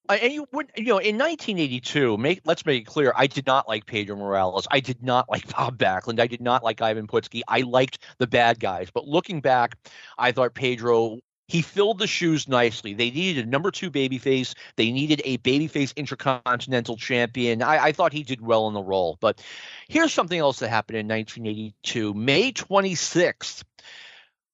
[0.09, 3.47] Uh, and you would, you know, in 1982, make let's make it clear, I did
[3.47, 4.67] not like Pedro Morales.
[4.71, 6.21] I did not like Bob Backlund.
[6.21, 7.43] I did not like Ivan Putski.
[7.47, 8.91] I liked the bad guys.
[8.93, 9.77] But looking back,
[10.19, 11.19] I thought Pedro
[11.51, 12.95] he filled the shoes nicely.
[12.95, 14.55] They needed a number two babyface.
[14.77, 17.61] They needed a babyface intercontinental champion.
[17.61, 19.19] I, I, thought he did well in the role.
[19.21, 19.43] But
[19.89, 22.15] here's something else that happened in 1982.
[22.15, 23.65] May 26th,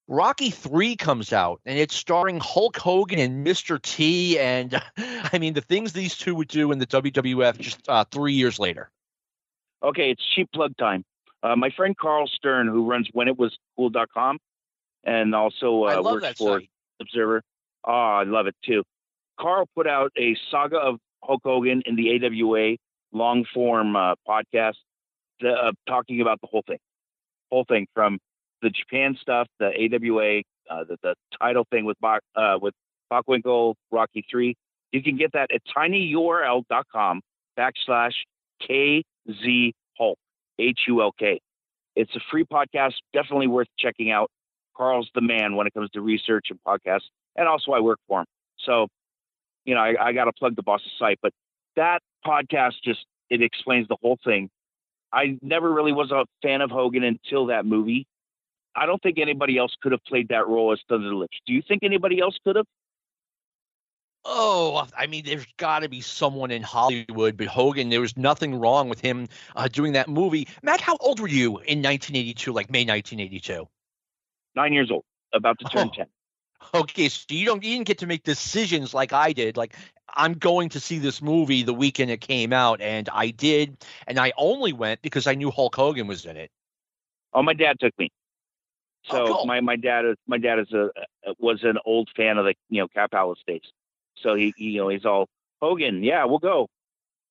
[0.09, 3.81] Rocky 3 comes out, and it's starring Hulk Hogan and Mr.
[3.81, 4.39] T.
[4.39, 8.33] And I mean, the things these two would do in the WWF just uh, three
[8.33, 8.91] years later.
[9.83, 11.05] Okay, it's cheap plug time.
[11.43, 14.39] Uh, my friend Carl Stern, who runs whenitwascool.com,
[15.05, 16.71] and also uh, works for site.
[17.01, 17.43] Observer.
[17.87, 18.83] Oh, I love it too.
[19.39, 22.77] Carl put out a saga of Hulk Hogan in the AWA
[23.13, 24.75] long form uh, podcast,
[25.45, 26.79] uh, talking about the whole thing,
[27.51, 28.19] whole thing from
[28.63, 32.75] the Japan stuff, the AWA, uh, the, the title thing with Bach, uh, with
[33.13, 34.55] Bockwinkel, Rocky Three.
[34.93, 37.21] You can get that at tinyurl.com
[37.59, 38.13] backslash
[38.63, 40.19] KZ Hulk,
[40.59, 41.41] H U L K.
[41.95, 44.31] It's a free podcast, definitely worth checking out.
[44.77, 48.21] Carl's the man when it comes to research and podcasts, and also I work for
[48.21, 48.27] him.
[48.59, 48.89] So,
[49.65, 51.33] you know, I, I got to plug the boss's site, but
[51.77, 54.51] that podcast just it explains the whole thing.
[55.13, 58.07] I never really was a fan of Hogan until that movie.
[58.75, 61.39] I don't think anybody else could have played that role as Thunder Lips.
[61.47, 62.67] Do you think anybody else could have?
[64.29, 68.57] Oh, I mean, there's got to be someone in Hollywood, but Hogan, there was nothing
[68.57, 70.49] wrong with him uh, doing that movie.
[70.63, 73.69] Matt, how old were you in 1982, like May 1982?
[74.57, 75.97] Nine years old, about to turn Oh.
[75.97, 76.07] 10.
[76.75, 79.57] Okay, so you don't you didn't get to make decisions like I did.
[79.57, 79.77] Like
[80.15, 84.19] I'm going to see this movie the weekend it came out, and I did, and
[84.19, 86.51] I only went because I knew Hulk Hogan was in it.
[87.35, 88.11] Oh, my dad took me.
[89.11, 89.47] Oh, so Oh, cool.
[89.47, 90.87] my, my dad is my dad is a
[91.27, 93.61] uh, was an old fan of the you know Cow Palace days.
[94.17, 95.29] So he you know he's all
[95.61, 96.69] Hogan, yeah, we'll go.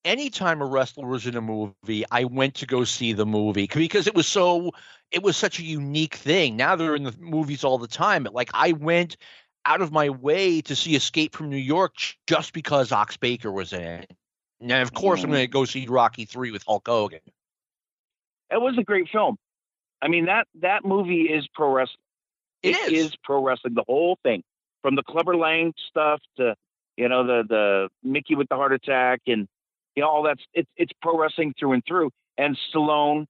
[0.06, 4.06] Anytime a wrestler was in a movie, I went to go see the movie because
[4.06, 4.70] it was so
[5.10, 6.56] it was such a unique thing.
[6.56, 9.16] Now they're in the movies all the time, but like I went
[9.66, 11.94] out of my way to see Escape from New York
[12.26, 14.12] just because Ox Baker was in it.
[14.60, 15.32] And of course, I'm Mhm.
[15.32, 17.20] going to go see Rocky Three with Hulk Hogan.
[18.50, 19.36] It was a great film.
[20.00, 21.98] I mean that that movie is pro wrestling.
[22.62, 23.06] It It is.
[23.06, 24.42] is pro wrestling, the whole thing,
[24.82, 26.54] from the Clubber Lang stuff to
[26.96, 29.48] you know the the Mickey with the heart attack and
[29.96, 32.10] you know all that's it's it's pro wrestling through and through.
[32.38, 33.24] And Stallone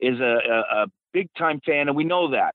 [0.00, 2.54] is a, a, a big time fan, and we know that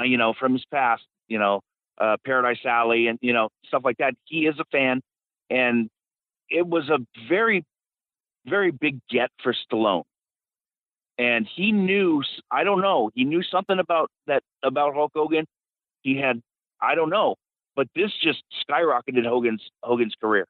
[0.00, 1.60] you know from his past, you know
[1.98, 4.14] uh, Paradise Alley and you know stuff like that.
[4.24, 5.00] He is a fan,
[5.50, 5.88] and
[6.50, 7.64] it was a very
[8.46, 10.04] very big get for Stallone.
[11.18, 15.46] And he knew, I don't know, he knew something about that about Hulk Hogan.
[16.02, 16.42] He had,
[16.80, 17.36] I don't know,
[17.74, 20.46] but this just skyrocketed Hogan's Hogan's career.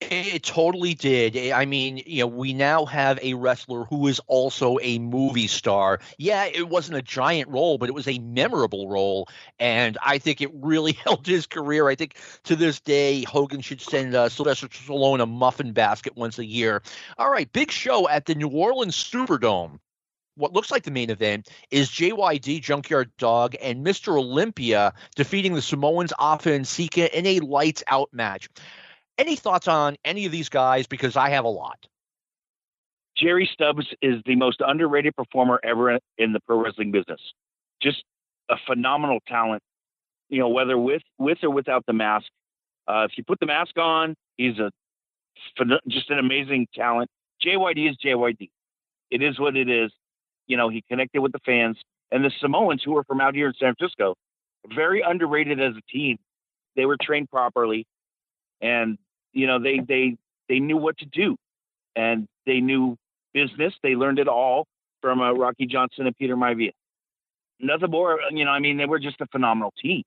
[0.00, 1.36] It totally did.
[1.50, 5.98] I mean, you know, we now have a wrestler who is also a movie star.
[6.18, 10.40] Yeah, it wasn't a giant role, but it was a memorable role, and I think
[10.40, 11.88] it really helped his career.
[11.88, 16.38] I think to this day, Hogan should send uh, Sylvester Stallone a muffin basket once
[16.38, 16.80] a year.
[17.18, 19.80] All right, big show at the New Orleans Superdome.
[20.36, 24.16] What looks like the main event is JYD Junkyard Dog and Mr.
[24.16, 28.48] Olympia defeating the Samoans Afa and Sika in a lights out match.
[29.18, 30.86] Any thoughts on any of these guys?
[30.86, 31.78] Because I have a lot.
[33.16, 37.20] Jerry Stubbs is the most underrated performer ever in the pro wrestling business.
[37.82, 38.04] Just
[38.48, 39.62] a phenomenal talent.
[40.28, 42.26] You know, whether with with or without the mask.
[42.86, 44.70] Uh, if you put the mask on, he's a
[45.88, 47.10] just an amazing talent.
[47.44, 48.48] JYD is JYD.
[49.10, 49.90] It is what it is.
[50.46, 51.76] You know, he connected with the fans
[52.10, 54.14] and the Samoans, who are from out here in San Francisco,
[54.74, 56.18] very underrated as a team.
[56.76, 57.86] They were trained properly,
[58.60, 58.98] and
[59.32, 60.16] you know they they
[60.48, 61.36] they knew what to do,
[61.96, 62.96] and they knew
[63.34, 63.74] business.
[63.82, 64.66] They learned it all
[65.00, 66.72] from uh, Rocky Johnson and Peter Maivia.
[67.60, 68.50] Nothing more, you know.
[68.50, 70.02] I mean, they were just a phenomenal team.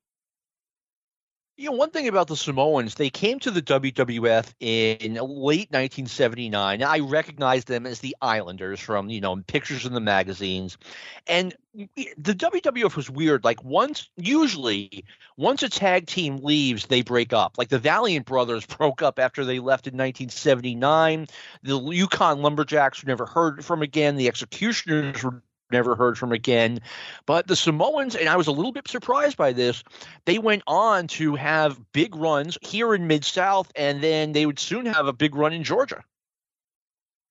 [1.58, 6.82] You know, one thing about the Samoans, they came to the WWF in late 1979.
[6.82, 10.78] I recognized them as the Islanders from, you know, pictures in the magazines.
[11.26, 13.44] And the WWF was weird.
[13.44, 15.04] Like, once, usually,
[15.36, 17.58] once a tag team leaves, they break up.
[17.58, 21.26] Like, the Valiant Brothers broke up after they left in 1979.
[21.62, 24.16] The Yukon Lumberjacks were never heard from again.
[24.16, 26.80] The Executioners were never heard from again.
[27.26, 29.82] But the Samoans, and I was a little bit surprised by this,
[30.24, 34.58] they went on to have big runs here in Mid South, and then they would
[34.58, 36.04] soon have a big run in Georgia.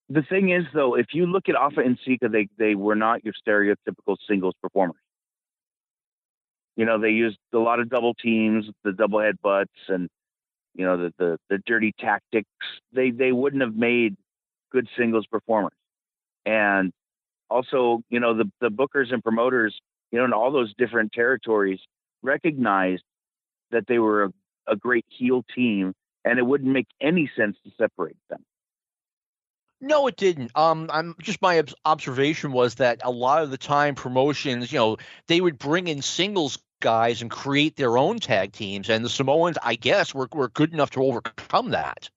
[0.09, 3.23] The thing is, though, if you look at Afa and Sika, they they were not
[3.23, 4.99] your stereotypical singles performers.
[6.75, 10.09] You know, they used a lot of double teams, the double head butts, and
[10.75, 12.49] you know the the, the dirty tactics.
[12.91, 14.17] They they wouldn't have made
[14.71, 15.73] good singles performers.
[16.45, 16.91] And
[17.51, 19.79] also, you know, the the bookers and promoters,
[20.11, 21.79] you know, in all those different territories,
[22.23, 23.03] recognized
[23.71, 24.33] that they were a,
[24.67, 28.43] a great heel team, and it wouldn't make any sense to separate them.
[29.81, 30.51] No, it didn't.
[30.55, 34.97] Um, I'm just my observation was that a lot of the time promotions, you know,
[35.27, 39.57] they would bring in singles guys and create their own tag teams, and the Samoans,
[39.61, 42.09] I guess, were were good enough to overcome that.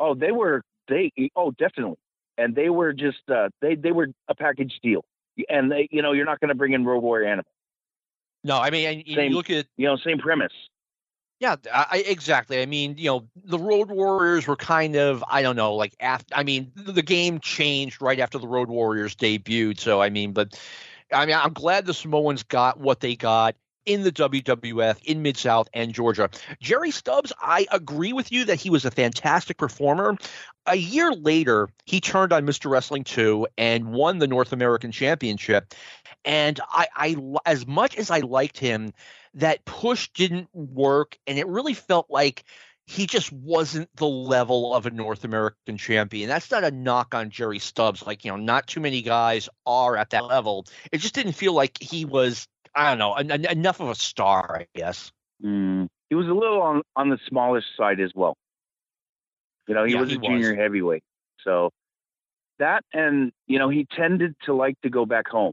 [0.00, 1.12] Oh, they were they.
[1.36, 1.98] Oh, definitely.
[2.42, 5.04] And they were just uh, they they were a package deal.
[5.48, 7.50] And they, you know, you're not going to bring in Road Warrior Animal.
[8.44, 10.52] No, I mean, and you look at You know, same premise.
[11.40, 12.62] Yeah, I, exactly.
[12.62, 16.34] I mean, you know, the Road Warriors were kind of, I don't know, like after.
[16.36, 19.80] I mean, the, the game changed right after the Road Warriors debuted.
[19.80, 20.60] So, I mean, but
[21.12, 25.36] I mean, I'm glad the Samoans got what they got in the WWF in Mid
[25.36, 26.30] South and Georgia.
[26.60, 30.16] Jerry Stubbs, I agree with you that he was a fantastic performer.
[30.66, 32.70] A year later, he turned on Mr.
[32.70, 35.74] Wrestling 2 and won the North American Championship.
[36.24, 37.16] And I, I,
[37.46, 38.92] as much as I liked him,
[39.34, 42.44] that push didn't work, and it really felt like
[42.86, 46.28] he just wasn't the level of a North American champion.
[46.28, 48.04] That's not a knock on Jerry Stubbs.
[48.06, 50.66] Like, you know, not too many guys are at that level.
[50.90, 53.94] It just didn't feel like he was, I don't know, en- en- enough of a
[53.94, 55.12] star, I guess.
[55.44, 55.88] Mm.
[56.08, 58.36] he was a little on on the smallish side as well.
[59.66, 60.58] You know, he Yeah, was he a junior was.
[60.58, 61.02] heavyweight.
[61.44, 61.70] So
[62.58, 65.52] that and you know, he tended to like to go back home.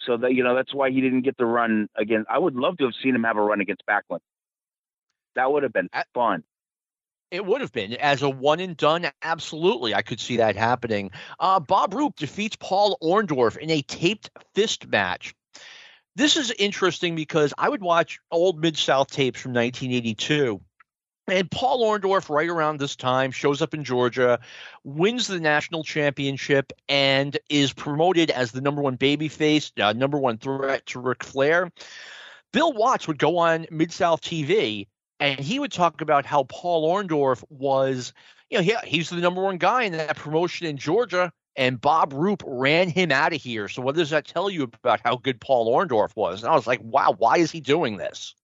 [0.00, 2.24] So that you know, that's why he didn't get the run again.
[2.28, 4.18] I would love to have seen him have a run against Backlund.
[5.36, 6.42] That would have been I- fun.
[7.30, 9.06] It would have been as a one and done.
[9.22, 11.12] Absolutely, I could see that happening.
[11.40, 15.32] Uh, Bob Roop defeats Paul Orndorff in a taped fist match.
[16.14, 20.60] This is interesting because I would watch old Mid South tapes from 1982.
[21.28, 24.40] And Paul Orndorff, right around this time, shows up in Georgia,
[24.82, 30.38] wins the national championship, and is promoted as the number one babyface, uh, number one
[30.38, 31.70] threat to Ric Flair.
[32.52, 34.88] Bill Watts would go on Mid South TV
[35.20, 38.12] and he would talk about how Paul Orndorff was,
[38.50, 42.12] you know, he, he's the number one guy in that promotion in Georgia, and Bob
[42.12, 43.68] Roop ran him out of here.
[43.68, 46.42] So what does that tell you about how good Paul Orndorff was?
[46.42, 48.34] And I was like, wow, why is he doing this?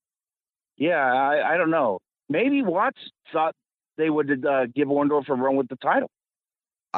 [0.77, 2.01] Yeah, I, I don't know.
[2.29, 3.01] Maybe Watts
[3.33, 3.55] thought
[3.97, 6.11] they would uh, give Orndorff a run with the title.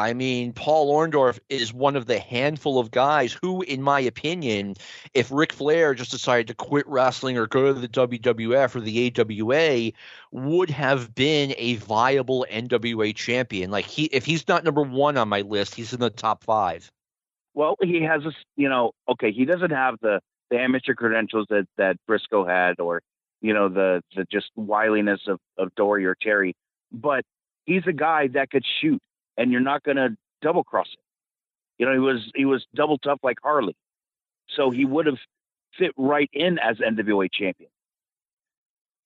[0.01, 4.77] I mean, Paul Orndorff is one of the handful of guys who, in my opinion,
[5.13, 9.13] if Ric Flair just decided to quit wrestling or go to the WWF or the
[9.15, 9.93] AWA,
[10.33, 13.71] would have been a viable NWA champion.
[13.71, 16.91] Like he, if he's not number one on my list, he's in the top five.
[17.53, 21.67] Well, he has a, you know, okay, he doesn't have the the amateur credentials that
[21.77, 23.03] that Briscoe had, or
[23.43, 26.55] you know, the the just wiliness of of Dory or Terry,
[26.91, 27.23] but
[27.67, 29.03] he's a guy that could shoot,
[29.41, 31.01] and you're not going to double cross it.
[31.79, 33.75] You know, he was he was double tough like Harley,
[34.55, 35.17] so he would have
[35.79, 37.71] fit right in as NWA champion.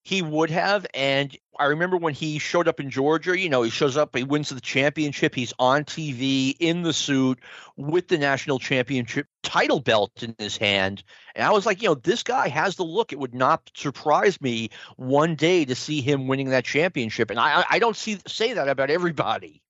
[0.03, 3.39] He would have, and I remember when he showed up in Georgia.
[3.39, 5.33] You know, he shows up, he wins the championship.
[5.33, 7.39] He's on TV in the suit
[7.77, 11.01] with the national championship title belt in his hand,
[11.33, 13.13] and I was like, you know, this guy has the look.
[13.13, 17.63] It would not surprise me one day to see him winning that championship, and I,
[17.69, 19.61] I don't see say that about everybody.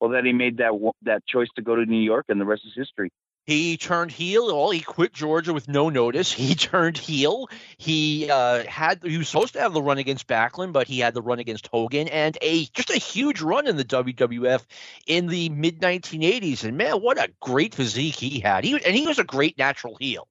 [0.00, 2.62] Well, then he made that that choice to go to New York, and the rest
[2.66, 3.10] is history.
[3.46, 4.50] He turned heel.
[4.50, 6.32] All he quit Georgia with no notice.
[6.32, 7.48] He turned heel.
[7.78, 11.14] He uh, had he was supposed to have the run against Backlund, but he had
[11.14, 14.64] the run against Hogan and a just a huge run in the WWF
[15.06, 16.64] in the mid 1980s.
[16.64, 18.64] And man, what a great physique he had.
[18.64, 20.26] He and he was a great natural heel.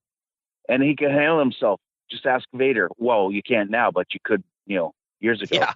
[0.67, 1.79] and he could handle himself.
[2.11, 2.89] Just ask Vader.
[2.97, 5.57] Well, you can't now, but you could, you know, years ago.
[5.57, 5.73] Yeah.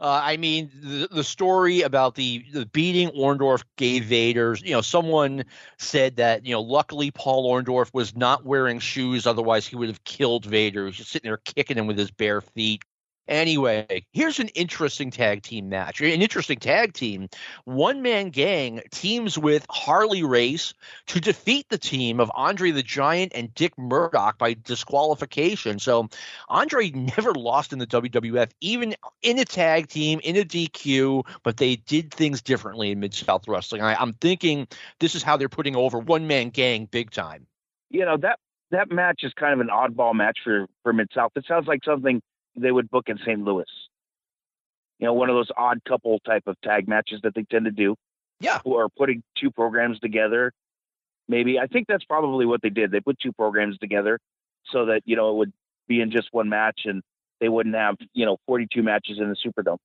[0.00, 4.80] Uh, I mean, the, the story about the, the beating Orndorff gave Vader, you know,
[4.80, 5.44] someone
[5.78, 9.26] said that, you know, luckily Paul Orndorff was not wearing shoes.
[9.26, 10.84] Otherwise, he would have killed Vader.
[10.84, 12.82] He was just sitting there kicking him with his bare feet.
[13.30, 16.00] Anyway, here's an interesting tag team match.
[16.00, 17.28] An interesting tag team.
[17.64, 20.74] One man gang teams with Harley Race
[21.06, 25.78] to defeat the team of Andre the Giant and Dick Murdoch by disqualification.
[25.78, 26.08] So
[26.48, 31.56] Andre never lost in the WWF, even in a tag team, in a DQ, but
[31.56, 33.80] they did things differently in Mid South Wrestling.
[33.80, 34.66] I, I'm thinking
[34.98, 37.46] this is how they're putting over one man gang big time.
[37.90, 38.40] You know that
[38.72, 41.30] that match is kind of an oddball match for for Mid South.
[41.36, 42.20] It sounds like something
[42.60, 43.42] they would book in St.
[43.42, 43.66] Louis.
[44.98, 47.70] You know, one of those odd couple type of tag matches that they tend to
[47.70, 47.96] do.
[48.40, 48.60] Yeah.
[48.64, 50.52] Or putting two programs together.
[51.28, 52.90] Maybe I think that's probably what they did.
[52.90, 54.18] They put two programs together
[54.66, 55.52] so that you know it would
[55.88, 57.02] be in just one match and
[57.40, 59.78] they wouldn't have you know 42 matches in the Superdome.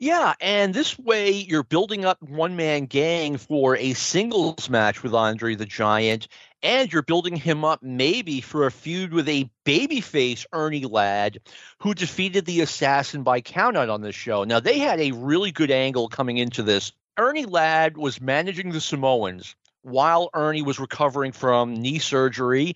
[0.00, 5.12] Yeah, and this way you're building up one man gang for a singles match with
[5.12, 6.28] Andre the Giant,
[6.62, 11.40] and you're building him up maybe for a feud with a babyface Ernie Ladd,
[11.80, 14.44] who defeated the assassin by countout on this show.
[14.44, 16.92] Now they had a really good angle coming into this.
[17.16, 22.74] Ernie Ladd was managing the Samoans while Ernie was recovering from knee surgery.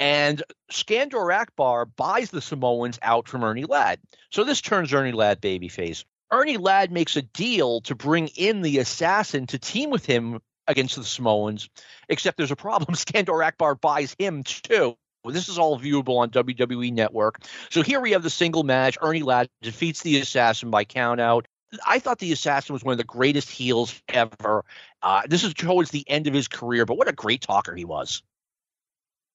[0.00, 4.00] And Skandor Akbar buys the Samoans out from Ernie Ladd.
[4.30, 6.04] So this turns Ernie Ladd babyface.
[6.30, 10.96] Ernie Ladd makes a deal to bring in the assassin to team with him against
[10.96, 11.68] the Samoans,
[12.08, 12.94] except there's a problem.
[12.96, 14.96] Skandor Akbar buys him too.
[15.24, 17.42] This is all viewable on WWE Network.
[17.70, 18.96] So here we have the single match.
[19.02, 21.46] Ernie Ladd defeats the assassin by countout.
[21.84, 24.64] I thought the assassin was one of the greatest heels ever.
[25.02, 27.84] Uh, this is towards the end of his career, but what a great talker he
[27.84, 28.22] was.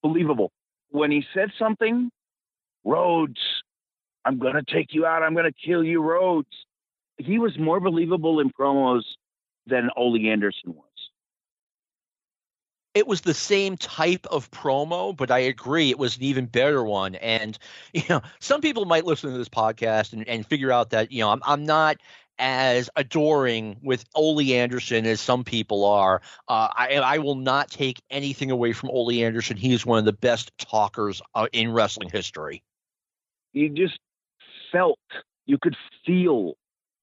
[0.02, 0.52] Believable.
[0.90, 2.10] When he said something,
[2.86, 3.40] Rhodes,
[4.24, 5.24] I'm going to take you out.
[5.24, 6.48] I'm going to kill you, Rhodes.
[7.26, 9.04] He was more believable in promos
[9.68, 10.86] than Ole Anderson was.
[12.94, 16.84] it was the same type of promo, but I agree it was an even better
[16.84, 17.16] one.
[17.16, 17.58] And
[17.94, 21.20] you know, some people might listen to this podcast and, and figure out that you
[21.20, 21.98] know I'm I'm not
[22.40, 26.22] as adoring with Ole Anderson as some people are.
[26.48, 29.58] Uh, I I will not take anything away from Ole Anderson.
[29.58, 32.64] He is one of the best talkers uh, in wrestling history.
[33.54, 34.00] you just
[34.72, 35.00] felt,
[35.46, 36.56] you could feel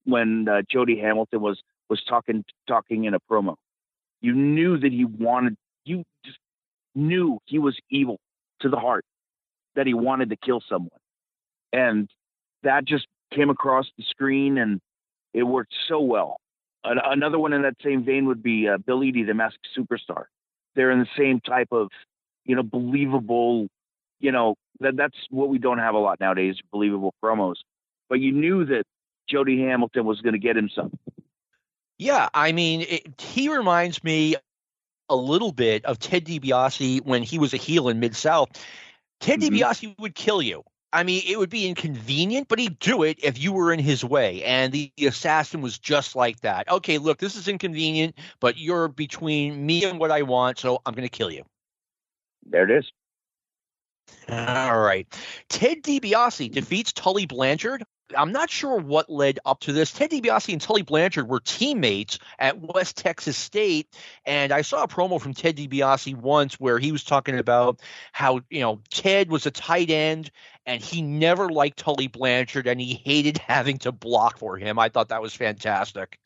[0.09, 3.55] when uh, Jody Hamilton was was talking talking in a promo.
[4.21, 5.55] You knew that he wanted.
[5.85, 6.37] You just
[6.95, 8.19] knew he was evil
[8.61, 9.05] to the heart,
[9.75, 10.89] that he wanted to kill someone,
[11.71, 12.09] and
[12.63, 14.81] that just came across the screen, and
[15.33, 16.37] it worked so well.
[16.83, 20.25] Another one in that same vein would be uh, Bill Eadie, the Masked Superstar.
[20.75, 21.89] They're in the same type of,
[22.45, 23.67] you know, believable,
[24.19, 27.55] you know, that that's what we don't have a lot nowadays, believable promos.
[28.07, 28.83] But you knew that
[29.29, 30.97] Jody Hamilton was going to get him some.
[31.97, 34.35] Yeah, I mean, it, he reminds me
[35.09, 38.49] a little bit of Ted DiBiase when he was a heel in Mid South.
[39.19, 39.55] Ted mm-hmm.
[39.55, 40.63] DiBiase would kill you.
[40.91, 44.03] I mean, it would be inconvenient, but he'd do it if you were in his
[44.03, 44.43] way.
[44.43, 46.67] And the, the, assassin was just like that.
[46.67, 50.93] Okay, look, this is inconvenient, but you're between me and what I want, so I'm
[50.93, 51.43] going to kill you.
[52.45, 52.91] There it is.
[54.29, 55.07] All right.
[55.49, 57.83] Ted DiBiase defeats Tully Blanchard
[58.15, 59.91] I'm not sure what led up to this.
[59.91, 63.87] Ted DiBiase and Tully Blanchard were teammates at West Texas State,
[64.25, 67.81] and I saw a promo from Ted DiBiase once where he was talking about
[68.11, 70.31] how you know Ted was a tight end
[70.65, 74.79] and he never liked Tully Blanchard and he hated having to block for him.
[74.79, 76.19] I thought that was fantastic.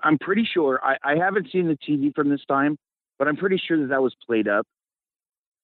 [0.00, 2.76] I'm pretty sure I, I haven't seen the TV from this time,
[3.18, 4.66] but I'm pretty sure that that was played up.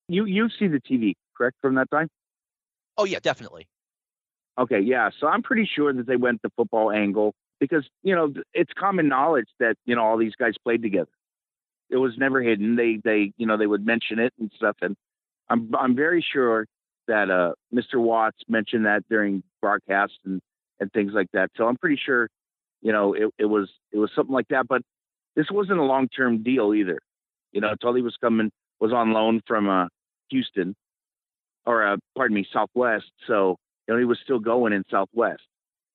[0.08, 2.08] You you see the TV correct from that time?
[2.96, 3.68] Oh yeah, definitely.
[4.58, 5.10] Okay, yeah.
[5.20, 9.08] So I'm pretty sure that they went the football angle because you know it's common
[9.08, 11.10] knowledge that you know all these guys played together.
[11.90, 12.76] It was never hidden.
[12.76, 14.76] They they you know they would mention it and stuff.
[14.82, 14.96] And
[15.48, 16.66] I'm I'm very sure
[17.06, 18.00] that uh, Mr.
[18.00, 20.40] Watts mentioned that during broadcasts and
[20.80, 21.50] and things like that.
[21.56, 22.28] So I'm pretty sure
[22.82, 24.66] you know it, it was it was something like that.
[24.68, 24.82] But
[25.36, 26.98] this wasn't a long term deal either.
[27.52, 28.50] You know, Tully was coming
[28.80, 29.86] was on loan from uh,
[30.30, 30.74] Houston
[31.64, 33.10] or uh, pardon me Southwest.
[33.26, 33.56] So
[33.88, 35.42] you know, he was still going in Southwest.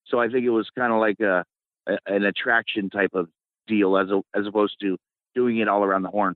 [0.07, 1.45] So I think it was kind of like a,
[1.87, 3.29] a, an attraction type of
[3.67, 4.97] deal as a, as opposed to
[5.35, 6.35] doing it all around the horn.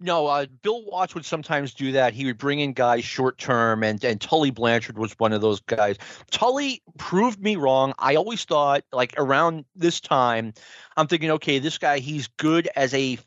[0.00, 2.14] No, uh, Bill Watts would sometimes do that.
[2.14, 5.58] He would bring in guys short term, and and Tully Blanchard was one of those
[5.62, 5.96] guys.
[6.30, 7.94] Tully proved me wrong.
[7.98, 10.52] I always thought, like around this time,
[10.96, 13.18] I'm thinking, okay, this guy, he's good as a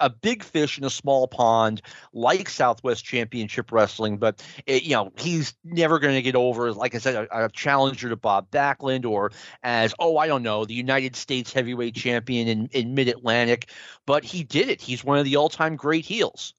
[0.00, 5.12] a big fish in a small pond like Southwest Championship Wrestling, but it, you know
[5.18, 9.04] he's never going to get over, like I said, a, a, challenger to Bob Backlund
[9.04, 13.70] or as oh I don't know the United States Heavyweight Champion in, in Mid Atlantic,
[14.06, 14.80] but he did it.
[14.80, 16.54] He's one of the all time great heels.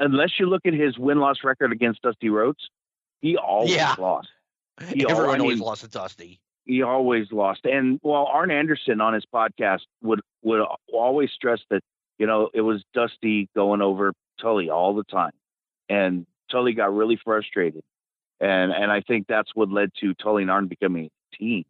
[0.00, 2.68] Unless you look at his win loss record against Dusty Rhodes,
[3.20, 3.94] he always yeah.
[3.98, 4.28] lost.
[4.88, 7.64] He Everyone always, always lost to Dusty he always lost.
[7.64, 10.62] And well, Arn Anderson on his podcast would would
[10.92, 11.82] always stress that
[12.18, 15.32] you know, it was Dusty going over Tully all the time.
[15.88, 17.82] And Tully got really frustrated.
[18.40, 21.64] And and I think that's what led to Tully and Arn becoming a team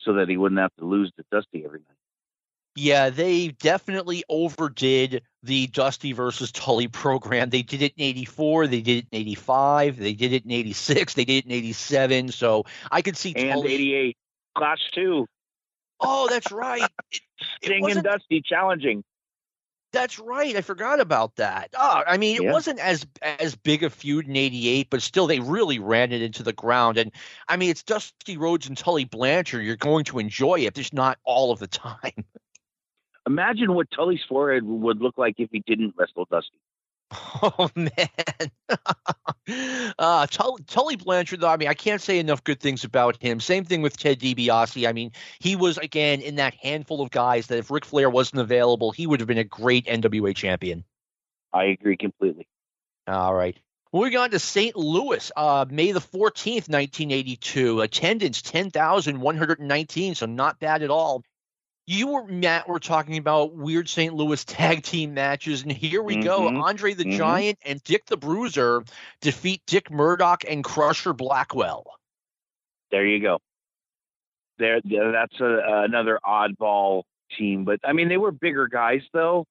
[0.00, 1.96] so that he wouldn't have to lose to Dusty every night.
[2.74, 7.50] Yeah, they definitely overdid the Dusty versus Tully program.
[7.50, 11.14] They did it in 84, they did it in 85, they did it in 86,
[11.14, 12.28] they did it in 87.
[12.28, 13.74] So I could see And Tully...
[13.74, 14.16] 88,
[14.56, 15.26] Clash Two.
[16.00, 16.88] Oh, that's right.
[17.62, 19.04] Sting and Dusty challenging.
[19.92, 20.56] That's right.
[20.56, 21.70] I forgot about that.
[21.78, 22.52] Oh, I mean, it yeah.
[22.52, 26.42] wasn't as as big a feud in '88, but still, they really ran it into
[26.42, 26.96] the ground.
[26.96, 27.12] And
[27.48, 29.64] I mean, it's Dusty Rhodes and Tully Blanchard.
[29.64, 32.24] You're going to enjoy it, just not all of the time.
[33.26, 36.58] Imagine what Tully's forehead would look like if he didn't wrestle Dusty.
[37.44, 37.90] Oh man,
[39.98, 41.40] uh, Tully, Tully Blanchard.
[41.40, 43.40] Though I mean, I can't say enough good things about him.
[43.40, 44.88] Same thing with Ted DiBiase.
[44.88, 45.10] I mean,
[45.40, 49.08] he was again in that handful of guys that if Ric Flair wasn't available, he
[49.08, 50.84] would have been a great NWA champion.
[51.52, 52.46] I agree completely.
[53.08, 53.58] All right.
[53.92, 54.76] Moving on to St.
[54.76, 57.80] Louis, uh, May the 14th, 1982.
[57.80, 61.24] Attendance 10,119, so not bad at all
[61.86, 64.14] you were Matt were talking about weird St.
[64.14, 66.24] Louis tag team matches, and here we mm-hmm.
[66.24, 66.48] go.
[66.48, 67.18] Andre the mm-hmm.
[67.18, 68.84] Giant and Dick the Bruiser
[69.20, 71.84] defeat Dick Murdoch and Crusher Blackwell.
[72.90, 73.38] There you go.
[74.58, 77.02] There, that's a, another oddball
[77.36, 79.46] team, but I mean they were bigger guys though,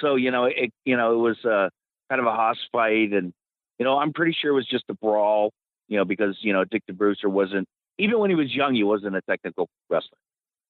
[0.00, 0.70] so you know it.
[0.84, 1.70] You know it was a
[2.08, 3.32] kind of a hoss fight, and
[3.78, 5.50] you know I'm pretty sure it was just a brawl.
[5.88, 7.66] You know because you know Dick the Bruiser wasn't
[7.98, 10.18] even when he was young he wasn't a technical wrestler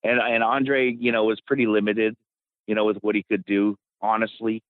[0.05, 2.14] and and Andre, you know, was pretty limited,
[2.66, 3.76] you know, with what he could do.
[4.00, 4.62] Honestly,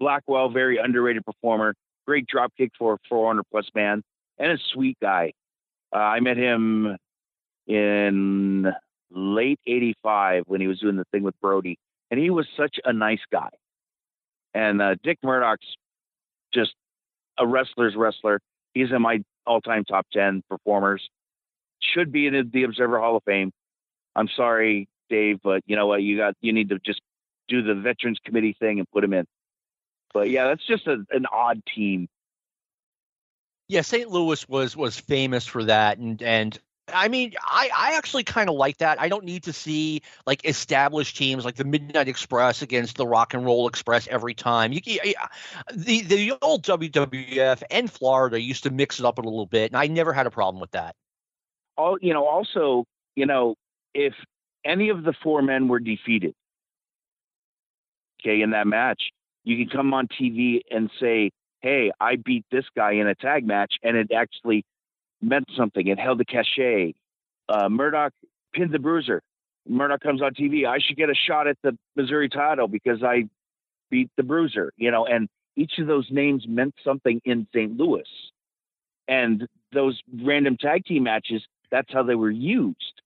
[0.00, 1.74] Blackwell, very underrated performer,
[2.06, 4.02] great drop kick for a 400 plus man,
[4.38, 5.32] and a sweet guy.
[5.94, 6.96] Uh, I met him
[7.66, 8.66] in
[9.10, 11.78] late '85 when he was doing the thing with Brody,
[12.10, 13.50] and he was such a nice guy.
[14.52, 15.76] And uh, Dick Murdoch's
[16.52, 16.74] just
[17.38, 18.40] a wrestler's wrestler.
[18.74, 21.08] He's in my all-time top ten performers.
[21.94, 23.52] Should be in the Observer Hall of Fame.
[24.16, 26.02] I'm sorry, Dave, but you know what?
[26.02, 27.00] You got you need to just
[27.48, 29.26] do the Veterans Committee thing and put him in.
[30.12, 32.08] But yeah, that's just a, an odd team.
[33.68, 34.08] Yeah, St.
[34.08, 36.58] Louis was was famous for that, and and
[36.92, 39.00] I mean, I, I actually kind of like that.
[39.00, 43.34] I don't need to see like established teams like the Midnight Express against the Rock
[43.34, 44.72] and Roll Express every time.
[44.72, 45.14] You, you,
[45.74, 49.76] the the old WWF and Florida used to mix it up a little bit, and
[49.76, 50.94] I never had a problem with that.
[51.76, 52.84] All you know, also
[53.16, 53.56] you know,
[53.96, 54.12] if
[54.64, 56.34] any of the four men were defeated,
[58.20, 59.10] okay, in that match,
[59.44, 61.30] you can come on TV and say,
[61.60, 64.64] "Hey, I beat this guy in a tag match," and it actually
[65.22, 65.86] meant something.
[65.86, 66.94] It held a cachet.
[67.48, 68.12] Uh, Murdoch
[68.52, 69.22] pinned the Bruiser.
[69.66, 70.66] Murdoch comes on TV.
[70.66, 73.24] I should get a shot at the Missouri title because I
[73.90, 74.72] beat the Bruiser.
[74.76, 77.76] You know, and each of those names meant something in St.
[77.76, 78.08] Louis.
[79.08, 83.00] And those random tag team matches, that's how they were used.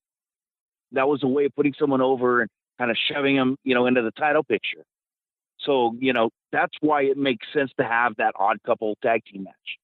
[0.93, 3.86] That was a way of putting someone over and kind of shoving them, you know,
[3.86, 4.84] into the title picture.
[5.61, 9.45] So, you know, that's why it makes sense to have that odd couple tag team
[9.45, 9.80] match.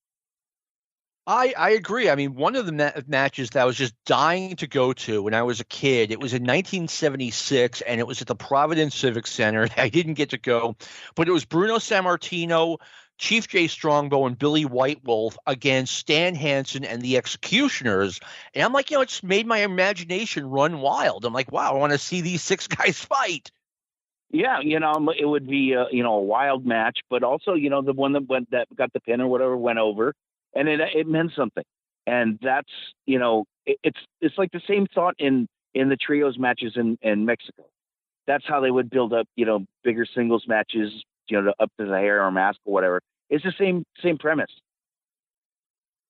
[1.28, 2.08] I, I agree.
[2.08, 5.22] I mean, one of the ma- matches that I was just dying to go to
[5.24, 8.94] when I was a kid, it was in 1976, and it was at the Providence
[8.94, 9.66] Civic Center.
[9.76, 10.76] I didn't get to go,
[11.16, 12.78] but it was Bruno Sammartino,
[13.18, 18.20] Chief Jay Strongbow, and Billy White Wolf against Stan Hansen and the Executioners.
[18.54, 21.24] And I'm like, you know, it just made my imagination run wild.
[21.24, 23.50] I'm like, wow, I want to see these six guys fight.
[24.30, 27.70] Yeah, you know, it would be a, you know a wild match, but also you
[27.70, 30.14] know the one that went that got the pin or whatever went over
[30.57, 31.64] and it it meant something.
[32.07, 32.70] And that's
[33.07, 36.98] you know it, it's it's like the same thought in in the trios matches in
[37.02, 37.64] in Mexico.
[38.26, 40.92] That's how they would build up you know bigger singles matches
[41.28, 43.00] you know up to the hair or mask or whatever.
[43.28, 44.50] It's the same same premise.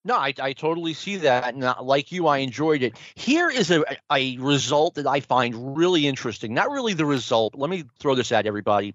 [0.07, 1.57] No, I, I totally see that.
[1.85, 2.97] Like you, I enjoyed it.
[3.17, 6.55] Here is a, a result that I find really interesting.
[6.55, 7.57] Not really the result.
[7.57, 8.95] Let me throw this at everybody.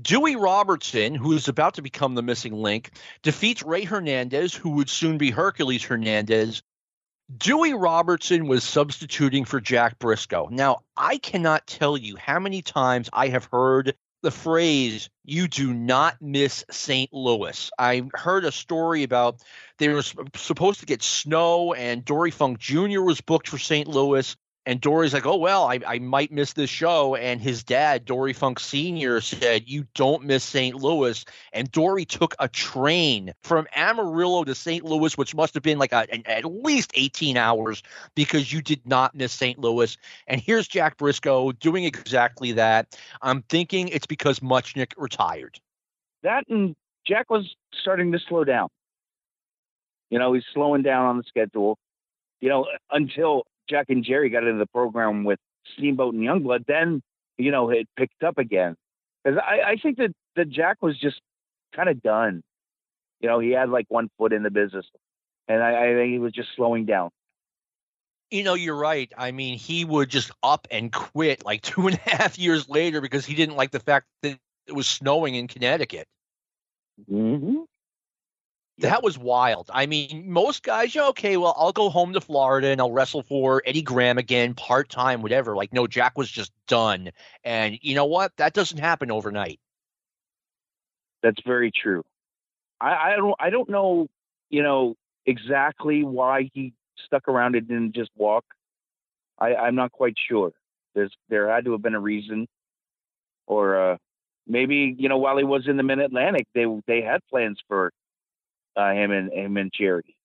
[0.00, 2.92] Dewey Robertson, who is about to become the missing link,
[3.22, 6.62] defeats Ray Hernandez, who would soon be Hercules Hernandez.
[7.36, 10.48] Dewey Robertson was substituting for Jack Briscoe.
[10.48, 15.74] Now, I cannot tell you how many times I have heard the phrase you do
[15.74, 17.12] not miss St.
[17.12, 17.70] Louis.
[17.78, 19.42] I heard a story about
[19.78, 20.02] they were
[20.36, 23.02] supposed to get snow and Dory Funk Jr.
[23.02, 23.88] was booked for St.
[23.88, 27.16] Louis and Dory's like, oh, well, I, I might miss this show.
[27.16, 30.76] And his dad, Dory Funk Sr., said, you don't miss St.
[30.76, 31.24] Louis.
[31.52, 34.84] And Dory took a train from Amarillo to St.
[34.84, 37.82] Louis, which must have been like a, an, at least 18 hours
[38.14, 39.58] because you did not miss St.
[39.58, 39.96] Louis.
[40.28, 42.96] And here's Jack Briscoe doing exactly that.
[43.20, 45.58] I'm thinking it's because Muchnick retired.
[46.22, 48.68] That and Jack was starting to slow down.
[50.08, 51.78] You know, he's slowing down on the schedule.
[52.40, 55.38] You know, until Jack and Jerry got into the program with
[55.72, 57.02] Steamboat and Youngblood, then
[57.38, 58.76] you know it picked up again.
[59.24, 61.18] Because I, I think that that Jack was just
[61.74, 62.42] kind of done.
[63.20, 64.84] You know, he had like one foot in the business,
[65.48, 67.08] and I, I think he was just slowing down.
[68.30, 69.10] You know, you're right.
[69.16, 73.00] I mean, he would just up and quit like two and a half years later
[73.00, 76.06] because he didn't like the fact that it was snowing in Connecticut.
[77.10, 77.62] Mm-hmm.
[78.78, 79.70] That was wild.
[79.72, 83.22] I mean, most guys, yeah, okay, well, I'll go home to Florida and I'll wrestle
[83.22, 85.54] for Eddie Graham again, part time, whatever.
[85.54, 87.10] Like, no, Jack was just done.
[87.44, 88.32] And you know what?
[88.38, 89.60] That doesn't happen overnight.
[91.22, 92.02] That's very true.
[92.80, 94.08] I, I don't I don't know,
[94.50, 94.96] you know,
[95.26, 96.72] exactly why he
[97.06, 98.44] stuck around and didn't just walk.
[99.38, 100.52] I, I'm not quite sure.
[100.94, 102.48] There's there had to have been a reason.
[103.46, 103.96] Or uh
[104.46, 107.92] maybe, you know, while he was in the Mid Atlantic, they they had plans for
[108.76, 110.16] uh, him and him and Jerry.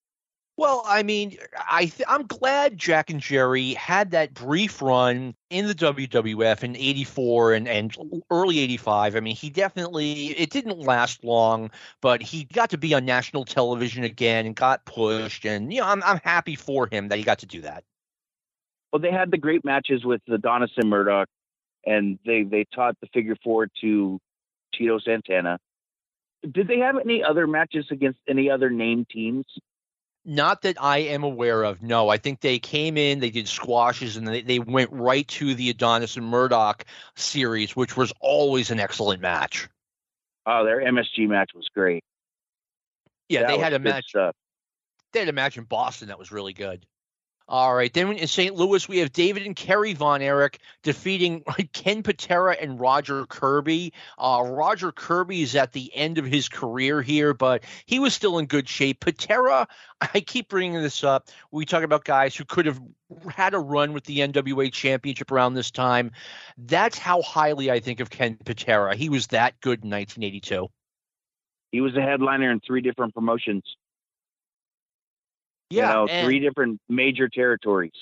[0.58, 1.38] Well, I mean,
[1.70, 6.76] I th- I'm glad Jack and Jerry had that brief run in the WWF in
[6.76, 7.96] '84 and, and
[8.32, 9.16] early '85.
[9.16, 11.70] I mean, he definitely it didn't last long,
[12.02, 15.88] but he got to be on national television again and got pushed, and you know,
[15.88, 17.84] I'm I'm happy for him that he got to do that.
[18.92, 21.30] Well, they had the great matches with the Adonis and Murdoch,
[21.86, 24.20] and they they taught the figure four to
[24.74, 25.60] Tito Santana
[26.52, 29.46] did they have any other matches against any other named teams?
[30.26, 31.82] Not that I am aware of.
[31.82, 35.56] No, I think they came in, they did squashes, and they, they went right to
[35.56, 36.84] the Adonis and Murdoch
[37.16, 39.70] series, which was always an excellent match.
[40.46, 42.04] Oh, their MSG match was great.
[43.30, 44.10] Yeah, that they had a match.
[44.10, 44.36] Stuff.
[45.14, 46.86] They had a match in Boston that was really good.
[47.50, 47.94] All right.
[47.94, 48.56] Then in St.
[48.56, 51.44] Louis, we have David and Kerry Von Erich defeating
[51.74, 53.94] Ken Patera and Roger Kirby.
[54.18, 58.38] Uh, Roger Kirby is at the end of his career here, but he was still
[58.38, 59.00] in good shape.
[59.00, 59.66] Patera,
[60.14, 61.30] I keep bringing this up.
[61.52, 62.82] We talk about guys who could have
[63.30, 66.12] had a run with the NWA championship around this time.
[66.58, 68.96] That's how highly I think of Ken Patera.
[68.98, 70.68] He was that good in 1982.
[71.72, 73.64] He was a headliner in three different promotions.
[75.70, 77.94] Yeah, you know, and- three different major territories.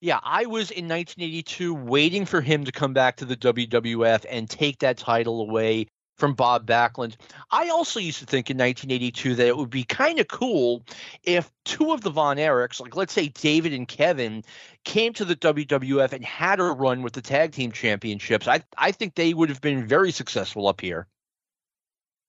[0.00, 4.48] Yeah, I was in 1982 waiting for him to come back to the WWF and
[4.48, 5.86] take that title away
[6.16, 7.16] from Bob Backlund.
[7.50, 10.82] I also used to think in 1982 that it would be kind of cool
[11.22, 14.44] if two of the Von Erichs, like let's say David and Kevin,
[14.84, 18.46] came to the WWF and had a run with the tag team championships.
[18.48, 21.06] I I think they would have been very successful up here.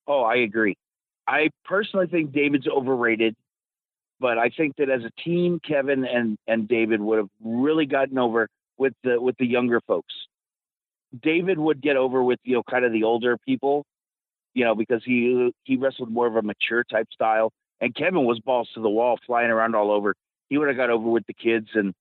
[0.08, 0.78] Oh, I agree.
[1.28, 3.36] I personally think David's overrated,
[4.20, 8.18] but I think that as a team, Kevin and and David would have really gotten
[8.18, 8.48] over
[8.78, 10.14] with the with the younger folks.
[11.22, 13.86] David would get over with you know kind of the older people,
[14.54, 18.40] you know, because he he wrestled more of a mature type style, and Kevin was
[18.40, 20.16] balls to the wall, flying around all over.
[20.50, 21.94] He would have got over with the kids, and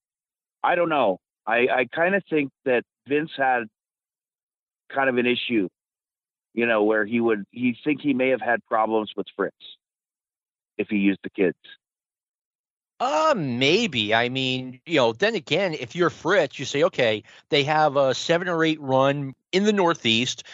[0.63, 1.19] I don't know.
[1.47, 3.65] I I kind of think that Vince had
[4.93, 5.69] kind of an issue,
[6.55, 9.57] you know, where he would he think he may have had problems with Fritz
[10.79, 11.59] if he used the kids.
[12.99, 14.15] Uh, maybe.
[14.15, 18.15] I mean, you know, then again, if you're Fritz, you say, okay, they have a
[18.15, 20.45] seven or eight run in the Northeast.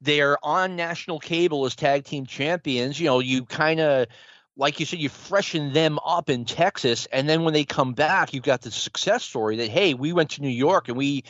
[0.00, 2.98] They're on national cable as tag team champions.
[2.98, 4.08] You know, you kind of,
[4.56, 8.34] like you said, you freshen them up in Texas, and then when they come back,
[8.34, 11.24] you've got the success story that hey, we went to New York and we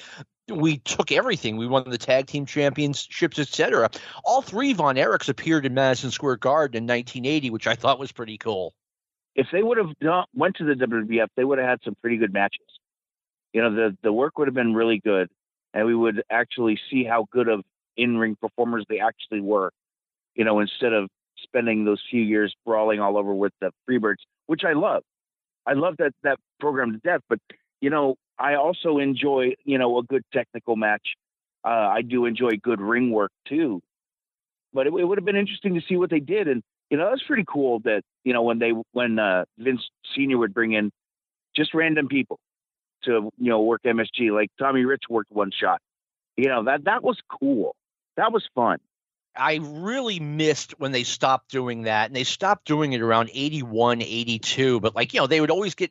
[0.48, 1.56] we took everything.
[1.56, 3.90] We won the tag team championships, etc.
[4.24, 8.12] All three Von Erichs appeared in Madison Square Garden in 1980, which I thought was
[8.12, 8.74] pretty cool.
[9.34, 12.18] If they would have done, went to the WWF, they would have had some pretty
[12.18, 12.66] good matches.
[13.52, 15.28] You know, the the work would have been really good,
[15.74, 17.62] and we would actually see how good of
[17.96, 19.70] in ring performers they actually were.
[20.34, 21.08] You know, instead of
[21.42, 25.02] spending those few years brawling all over with the Freebirds, which I love.
[25.66, 27.20] I love that that program to death.
[27.28, 27.38] But
[27.80, 31.14] you know, I also enjoy you know a good technical match.
[31.64, 33.80] Uh, I do enjoy good ring work too.
[34.72, 36.62] But it, it would have been interesting to see what they did, and
[36.92, 39.80] you know that's pretty cool that you know when they when uh, Vince
[40.14, 40.92] Senior would bring in
[41.56, 42.38] just random people
[43.04, 45.80] to you know work MSG, like Tommy Rich worked one shot.
[46.36, 47.74] You know that that was cool.
[48.18, 48.78] That was fun.
[49.34, 54.02] I really missed when they stopped doing that, and they stopped doing it around 81,
[54.02, 54.78] 82.
[54.80, 55.90] But like you know, they would always get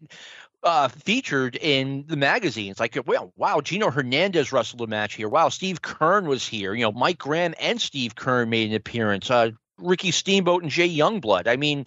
[0.62, 2.80] uh, featured in the magazines.
[2.80, 5.28] Like, well, wow, Gino Hernandez wrestled a match here.
[5.28, 6.76] Wow, Steve Kern was here.
[6.76, 9.32] You know, Mike Graham and Steve Kern made an appearance.
[9.32, 11.48] Uh, Ricky Steamboat and Jay Youngblood.
[11.48, 11.86] I mean,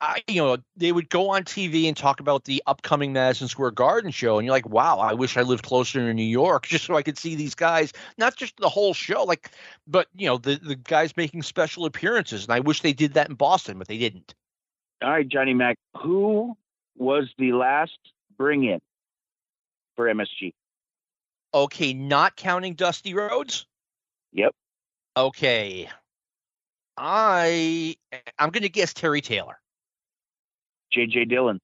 [0.00, 3.70] I, you know, they would go on TV and talk about the upcoming Madison Square
[3.72, 6.84] Garden show, and you're like, wow, I wish I lived closer to New York just
[6.84, 9.50] so I could see these guys, not just the whole show, like,
[9.86, 13.28] but you know, the the guys making special appearances, and I wish they did that
[13.28, 14.34] in Boston, but they didn't.
[15.02, 16.56] All right, Johnny Mac, who
[16.96, 17.98] was the last
[18.36, 18.80] bring in
[19.94, 20.52] for MSG?
[21.54, 23.66] Okay, not counting Dusty Rhodes.
[24.32, 24.54] Yep.
[25.16, 25.88] Okay.
[26.96, 27.96] I
[28.38, 29.58] I'm going to guess Terry Taylor.
[30.94, 31.60] JJ Dillon.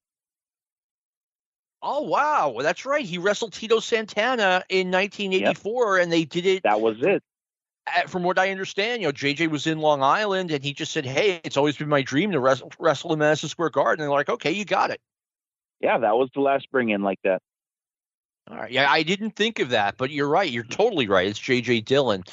[1.82, 3.04] Oh wow, well, that's right.
[3.04, 6.02] He wrestled Tito Santana in 1984, yep.
[6.04, 6.62] and they did it.
[6.62, 7.22] That was it.
[8.06, 11.04] From what I understand, you know, JJ was in Long Island, and he just said,
[11.04, 14.16] "Hey, it's always been my dream to wrestle, wrestle in Madison Square Garden." And they're
[14.16, 15.00] like, "Okay, you got it."
[15.80, 17.42] Yeah, that was the last bring in like that.
[18.50, 18.72] All right.
[18.72, 20.50] Yeah, I didn't think of that, but you're right.
[20.50, 21.28] You're totally right.
[21.28, 21.82] It's J.J.
[21.82, 22.24] Dillon.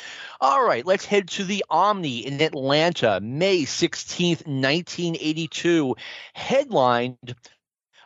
[0.42, 5.96] All right, let's head to the Omni in Atlanta, May 16th, 1982,
[6.34, 7.36] headlined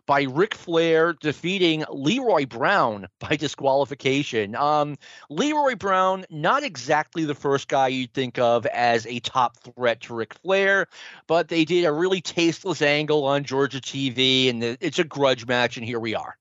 [0.06, 4.54] by Ric Flair defeating Leroy Brown by disqualification.
[4.56, 4.98] Um,
[5.30, 10.14] Leroy Brown, not exactly the first guy you'd think of as a top threat to
[10.14, 10.88] Ric Flair,
[11.28, 15.78] but they did a really tasteless angle on Georgia TV, and it's a grudge match,
[15.78, 16.38] and here we are.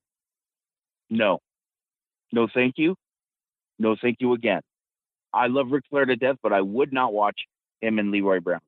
[1.09, 1.39] No.
[2.33, 2.95] No, thank you.
[3.77, 4.61] No, thank you again.
[5.31, 7.39] I love Ric Flair to death, but I would not watch
[7.79, 8.59] him and Leroy Brown.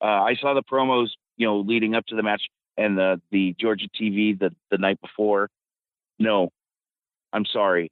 [0.00, 2.42] Uh, I saw the promos, you know, leading up to the match
[2.76, 5.48] and the the Georgia TV the the night before.
[6.20, 6.50] No,
[7.32, 7.90] I'm sorry.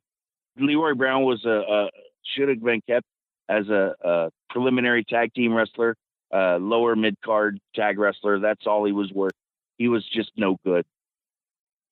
[0.57, 1.91] Leroy Brown was a, a
[2.23, 3.07] should have been kept
[3.49, 5.97] as a, a preliminary tag team wrestler,
[6.33, 8.39] uh, lower mid card tag wrestler.
[8.39, 9.33] That's all he was worth.
[9.79, 10.85] He was just no good.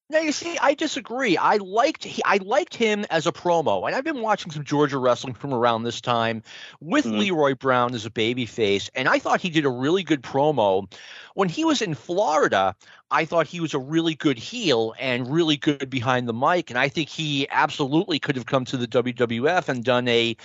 [0.09, 1.37] Now you see, I disagree.
[1.37, 4.99] I liked he, I liked him as a promo, and I've been watching some Georgia
[4.99, 6.45] wrestling from around this time
[6.81, 7.19] with mm-hmm.
[7.19, 10.89] Leroy Brown as a babyface, and I thought he did a really good promo.
[11.35, 12.77] When he was in Florida,
[13.11, 16.79] I thought he was a really good heel and really good behind the mic, and
[16.79, 20.37] I think he absolutely could have come to the WWF and done a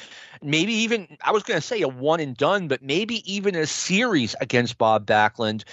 [0.42, 3.68] maybe even I was going to say a one and done, but maybe even a
[3.68, 5.66] series against Bob Backlund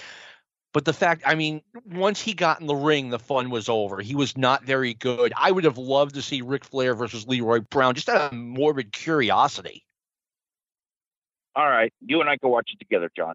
[0.71, 4.01] but the fact, I mean, once he got in the ring, the fun was over.
[4.01, 5.33] He was not very good.
[5.35, 8.91] I would have loved to see Ric Flair versus Leroy Brown, just out of morbid
[8.91, 9.83] curiosity.
[11.55, 13.33] All right, you and I can watch it together, John.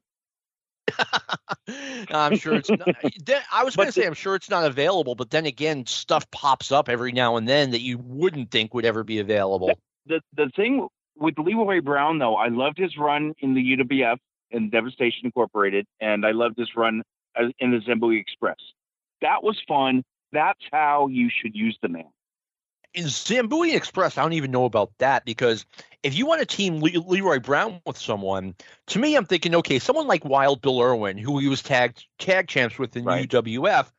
[2.11, 2.70] I'm sure it's.
[2.70, 2.82] Not,
[3.53, 6.70] I was going to say I'm sure it's not available, but then again, stuff pops
[6.70, 9.72] up every now and then that you wouldn't think would ever be available.
[10.07, 14.18] The the thing with Leroy Brown, though, I loved his run in the UWF
[14.53, 17.03] and Devastation Incorporated, and I loved his run
[17.59, 18.57] in the Zambui Express.
[19.22, 20.05] That was fun.
[20.32, 22.11] That's how you should use the man.
[22.93, 25.66] In Zambui Express, I don't even know about that because
[26.05, 28.55] if you want to team Le- Leroy Brown with someone,
[28.89, 32.47] to me, I'm thinking, okay, someone like Wild Bill Irwin, who he was tagged tag
[32.47, 33.28] champs with in right.
[33.28, 33.91] UWF,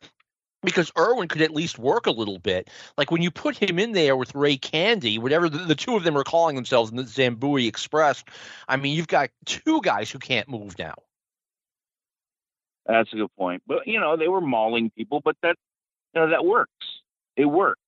[0.65, 2.69] because Irwin could at least work a little bit.
[2.97, 6.03] Like when you put him in there with Ray Candy, whatever the, the, two of
[6.03, 8.23] them are calling themselves in the Zambui Express,
[8.67, 10.95] I mean, you've got two guys who can't move now.
[12.85, 13.63] That's a good point.
[13.67, 15.55] But you know, they were mauling people, but that
[16.13, 16.71] you know that works.
[17.35, 17.81] It worked.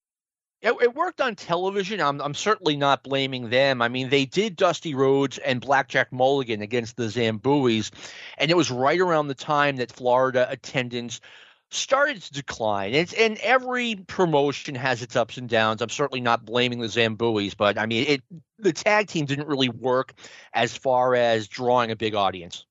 [0.61, 2.01] It, it, worked on television.
[2.01, 3.79] I'm, I'm certainly not blaming them.
[3.79, 7.91] I mean, they did Dusty Rhodes and Blackjack Mulligan against the Zambuis,
[8.39, 11.21] and it was right around the time that Florida attendance
[11.69, 12.95] started to decline.
[12.95, 15.81] It's, and every promotion has its ups and downs.
[15.81, 18.23] I'm certainly not blaming the Zambuis, but I mean, it
[18.57, 20.13] the tag team didn't really work
[20.53, 22.65] as far as drawing a big audience.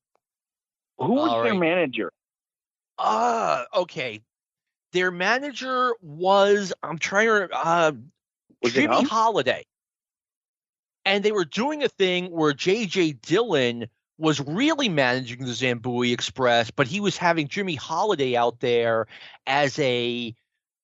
[0.97, 1.59] Who was All their right.
[1.59, 2.11] manager?
[2.97, 4.21] Uh okay.
[4.93, 7.91] Their manager was I'm trying to uh
[8.61, 9.65] was Jimmy Holiday.
[11.05, 13.87] And they were doing a thing where JJ Dillon
[14.17, 19.07] was really managing the Zambui Express, but he was having Jimmy Holiday out there
[19.45, 20.35] as a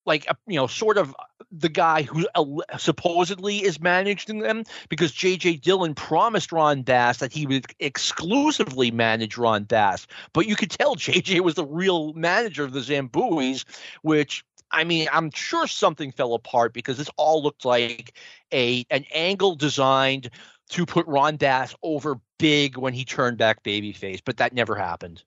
[0.06, 4.64] like a, you know sort of uh, the guy who uh, supposedly is managing them
[4.90, 5.58] because J.J.
[5.58, 10.96] Dillon promised Ron Bass that he would exclusively manage Ron Bass, but you could tell
[10.96, 11.40] J.J.
[11.42, 13.66] was the real manager of the Zambuis,
[14.02, 18.18] which I mean, I'm sure something fell apart because this all looked like
[18.52, 20.30] a an angle designed
[20.70, 25.24] to put Ron Bass over big when he turned back babyface, but that never happened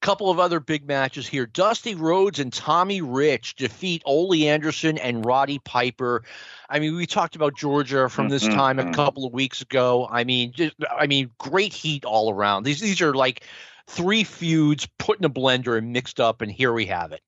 [0.00, 1.46] couple of other big matches here.
[1.46, 6.22] Dusty Rhodes and Tommy Rich defeat Ole Anderson and Roddy Piper.
[6.68, 8.56] I mean, we talked about Georgia from this mm-hmm.
[8.56, 8.92] time a mm-hmm.
[8.92, 10.08] couple of weeks ago.
[10.10, 12.62] I mean, just I mean, great heat all around.
[12.62, 13.44] These these are like
[13.86, 17.20] three feuds put in a blender and mixed up, and here we have it.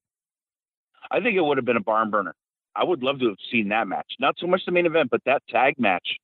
[1.11, 2.35] I think it would have been a barn burner.
[2.75, 4.15] I would love to have seen that match.
[4.19, 6.17] Not so much the main event, but that tag match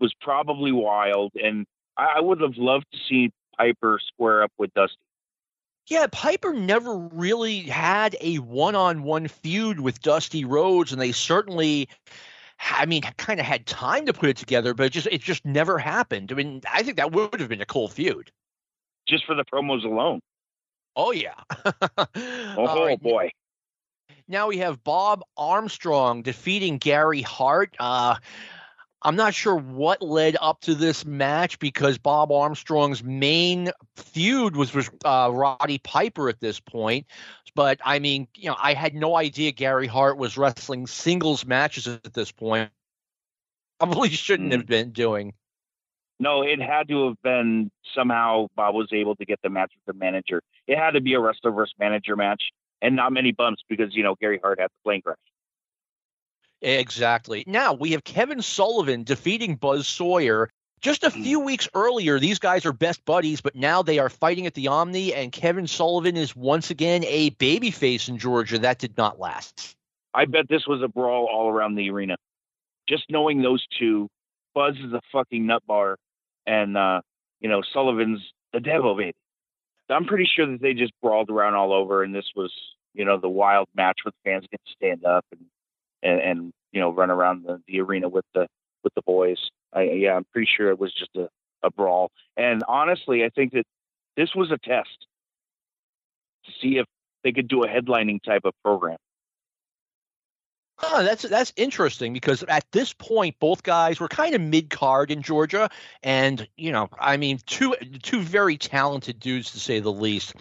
[0.00, 1.64] was probably wild, and
[1.96, 4.96] I, I would have loved to see Piper square up with Dusty.
[5.88, 11.90] Yeah, Piper never really had a one-on-one feud with Dusty Rhodes, and they certainly,
[12.58, 15.44] I mean, kind of had time to put it together, but it just it just
[15.44, 16.32] never happened.
[16.32, 18.30] I mean, I think that would have been a cool feud,
[19.06, 20.20] just for the promos alone.
[20.96, 21.34] Oh yeah.
[22.16, 23.02] oh right.
[23.02, 23.30] boy.
[24.26, 27.76] Now we have Bob Armstrong defeating Gary Hart.
[27.78, 28.16] Uh,
[29.04, 34.72] I'm not sure what led up to this match because Bob Armstrong's main feud was
[34.72, 37.06] with uh, Roddy Piper at this point.
[37.54, 41.86] But I mean, you know, I had no idea Gary Hart was wrestling singles matches
[41.86, 42.70] at this point.
[43.78, 44.56] Probably shouldn't mm.
[44.56, 45.34] have been doing.
[46.18, 49.94] No, it had to have been somehow Bob was able to get the match with
[49.94, 50.42] the manager.
[50.66, 52.42] It had to be a wrestler versus manager match,
[52.80, 55.18] and not many bumps because you know Gary Hart had the plane crash.
[56.64, 57.44] Exactly.
[57.46, 60.48] Now we have Kevin Sullivan defeating Buzz Sawyer.
[60.80, 61.22] Just a hmm.
[61.22, 64.68] few weeks earlier, these guys are best buddies, but now they are fighting at the
[64.68, 68.58] Omni, and Kevin Sullivan is once again a babyface in Georgia.
[68.58, 69.76] That did not last.
[70.14, 72.16] I bet this was a brawl all around the arena.
[72.88, 74.08] Just knowing those two,
[74.54, 75.96] Buzz is a fucking nutbar,
[76.46, 77.02] and uh,
[77.40, 78.20] you know Sullivan's
[78.54, 79.12] the devil baby.
[79.90, 82.52] I'm pretty sure that they just brawled around all over, and this was
[82.94, 85.40] you know the wild match where the fans get to stand up and
[86.04, 88.46] and, and you know run around the, the arena with the
[88.84, 89.38] with the boys.
[89.72, 91.28] I, yeah, I'm pretty sure it was just a,
[91.64, 92.10] a brawl.
[92.36, 93.64] And honestly, I think that
[94.16, 95.06] this was a test
[96.44, 96.86] to see if
[97.24, 98.98] they could do a headlining type of program.
[100.82, 105.12] Oh, that's that's interesting because at this point, both guys were kind of mid card
[105.12, 105.70] in Georgia,
[106.02, 110.34] and you know, I mean, two two very talented dudes to say the least.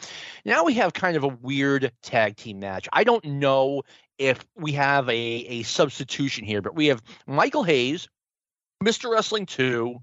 [0.43, 2.89] Now we have kind of a weird tag team match.
[2.91, 3.83] I don't know
[4.17, 8.07] if we have a a substitution here, but we have Michael Hayes,
[8.83, 9.11] Mr.
[9.11, 9.99] Wrestling Two,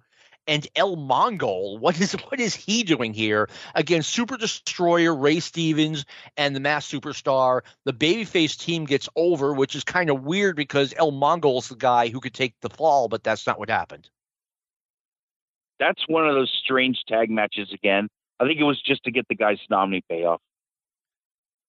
[0.51, 1.78] and El Mongol.
[1.78, 6.05] What is what is he doing here against Super Destroyer, Ray Stevens,
[6.36, 7.62] and the Masked Superstar?
[7.84, 12.09] The babyface team gets over, which is kind of weird because El Mongol's the guy
[12.09, 14.11] who could take the fall, but that's not what happened.
[15.78, 18.09] That's one of those strange tag matches again.
[18.40, 20.40] I think it was just to get the guy's nominee payoff.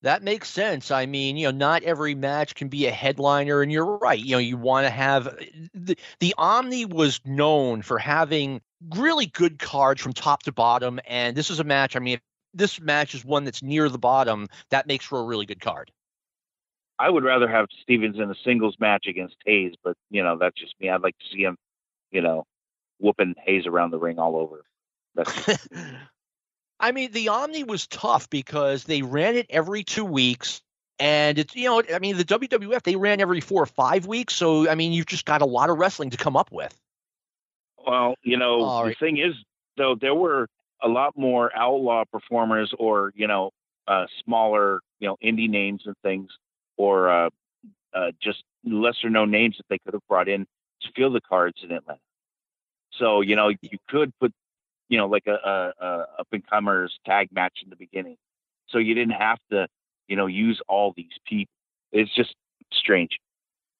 [0.04, 0.89] That makes sense.
[0.89, 4.20] I mean, you know, not every match can be a headliner, and you're right.
[4.20, 5.26] You know, you want to have
[5.74, 8.62] the, the Omni was known for having
[8.95, 11.95] really good cards from top to bottom, and this is a match.
[11.95, 12.22] I mean, if
[12.54, 15.91] this match is one that's near the bottom, that makes for a really good card.
[16.97, 20.60] I would rather have Stevens in a singles match against Hayes, but you know, that's
[20.60, 20.89] just me.
[20.89, 21.58] I'd like to see him,
[22.12, 22.45] you know,
[22.99, 24.64] whooping Hayes around the ring all over.
[25.14, 25.68] That's
[26.82, 30.61] I mean, the Omni was tough because they ran it every two weeks.
[30.99, 34.36] And it's, you know, I mean, the WWF, they ran every four or five weeks.
[34.36, 36.75] So, I mean, you've just got a lot of wrestling to come up with.
[37.86, 38.99] Well, you know, All the right.
[38.99, 39.34] thing is,
[39.77, 40.47] though, there were
[40.82, 43.51] a lot more outlaw performers or, you know,
[43.88, 46.29] uh, smaller, you know, indie names and things,
[46.77, 47.29] or uh,
[47.93, 50.45] uh, just lesser known names that they could have brought in
[50.82, 51.99] to fill the cards in Atlanta.
[52.93, 54.34] So, you know, you could put
[54.91, 58.17] you know, like a, a, a up and comers tag match in the beginning.
[58.67, 59.67] So you didn't have to,
[60.07, 61.53] you know, use all these people.
[61.93, 62.35] It's just
[62.73, 63.17] strange.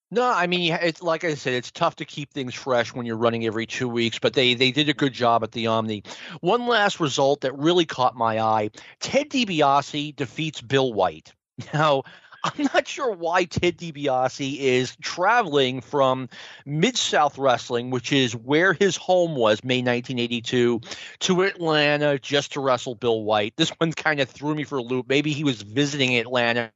[0.10, 3.18] No, I mean, it's like I said, it's tough to keep things fresh when you're
[3.18, 6.04] running every two weeks, but they they did a good job at the Omni.
[6.40, 11.34] One last result that really caught my eye: Ted DiBiase defeats Bill White.
[11.74, 12.04] Now,
[12.44, 16.28] I'm not sure why Ted DiBiase is traveling from
[16.66, 20.82] Mid South Wrestling, which is where his home was, May 1982,
[21.20, 23.54] to Atlanta just to wrestle Bill White.
[23.58, 25.08] This one kind of threw me for a loop.
[25.08, 26.72] Maybe he was visiting Atlanta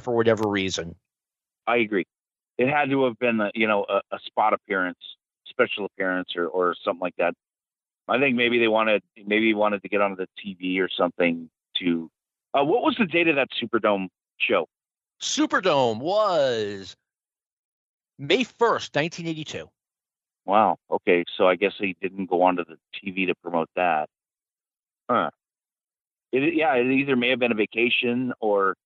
[0.00, 0.94] for whatever reason.
[1.66, 2.06] I agree.
[2.56, 4.98] It had to have been, a, you know, a, a spot appearance,
[5.46, 7.34] special appearance, or, or something like that.
[8.08, 12.10] I think maybe they wanted, maybe wanted to get onto the TV or something to.
[12.54, 14.66] Uh, what was the date of that Superdome show?
[15.20, 16.96] Superdome was
[18.18, 19.68] May 1st, 1982.
[20.44, 20.78] Wow.
[20.90, 21.24] Okay.
[21.36, 24.08] So I guess he didn't go onto the TV to promote that.
[25.08, 25.30] Huh.
[26.32, 28.76] It, yeah, it either may have been a vacation or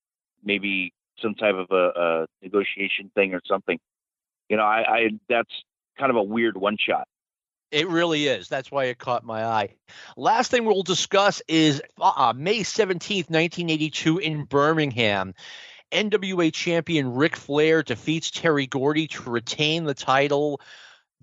[0.44, 3.78] maybe some type of a, a negotiation thing or something.
[4.48, 5.50] You know, I, I that's
[5.98, 7.06] kind of a weird one shot.
[7.70, 8.48] It really is.
[8.48, 9.76] That's why it caught my eye.
[10.16, 15.34] Last thing we'll discuss is uh, May 17th, 1982 in Birmingham.
[15.92, 20.60] NWA champion Ric Flair defeats Terry Gordy to retain the title.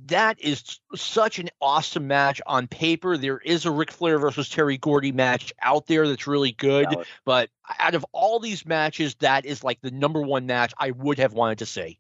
[0.05, 3.18] That is such an awesome match on paper.
[3.18, 6.88] There is a Ric Flair versus Terry Gordy match out there that's really good,
[7.26, 7.49] but
[7.80, 11.34] out of all these matches, that is like the number one match I would have
[11.34, 11.97] wanted to see.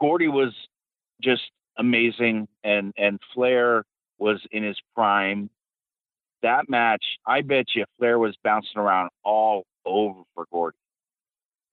[0.00, 0.52] Gordy was
[1.22, 3.84] just amazing, and and Flair
[4.18, 5.50] was in his prime.
[6.42, 10.76] That match, I bet you, Flair was bouncing around all over for Gordy.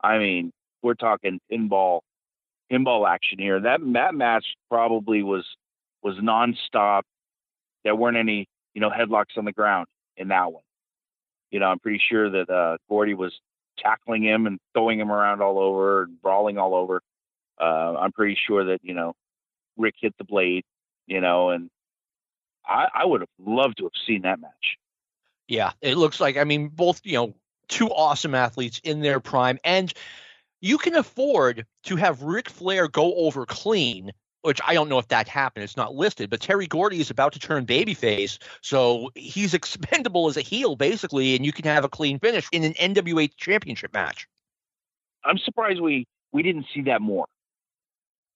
[0.06, 0.52] I mean,
[0.84, 2.02] we're talking pinball,
[2.72, 3.60] pinball action here.
[3.60, 5.46] That that match probably was
[6.04, 7.02] was nonstop.
[7.84, 10.62] There weren't any, you know, headlocks on the ground in that one.
[11.50, 13.34] You know, I'm pretty sure that uh, Gordy was
[13.80, 17.02] tackling him and throwing him around all over and brawling all over.
[17.60, 19.14] Uh, I'm pretty sure that you know
[19.76, 20.66] Ric hit the blade,
[21.08, 21.70] you know, and
[22.64, 24.78] I, I would have loved to have seen that match.
[25.48, 27.34] Yeah, it looks like I mean both you know
[27.68, 29.60] two awesome athletes in their prime.
[29.64, 29.94] And
[30.62, 34.12] you can afford to have Ric Flair go over clean,
[34.42, 35.64] which I don't know if that happened.
[35.64, 38.40] It's not listed, but Terry Gordy is about to turn babyface.
[38.62, 42.64] So he's expendable as a heel, basically, and you can have a clean finish in
[42.64, 44.28] an NWA championship match.
[45.24, 47.26] I'm surprised we, we didn't see that more.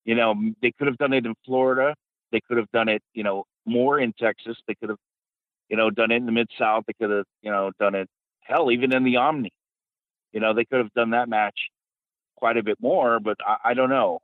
[0.05, 1.93] You know, they could have done it in Florida.
[2.31, 4.57] They could have done it, you know, more in Texas.
[4.67, 4.97] They could have,
[5.69, 6.83] you know, done it in the Mid South.
[6.87, 8.07] They could have, you know, done it
[8.49, 9.51] hell, even in the Omni.
[10.33, 11.69] You know, they could have done that match
[12.35, 14.19] quite a bit more, but I, I don't know.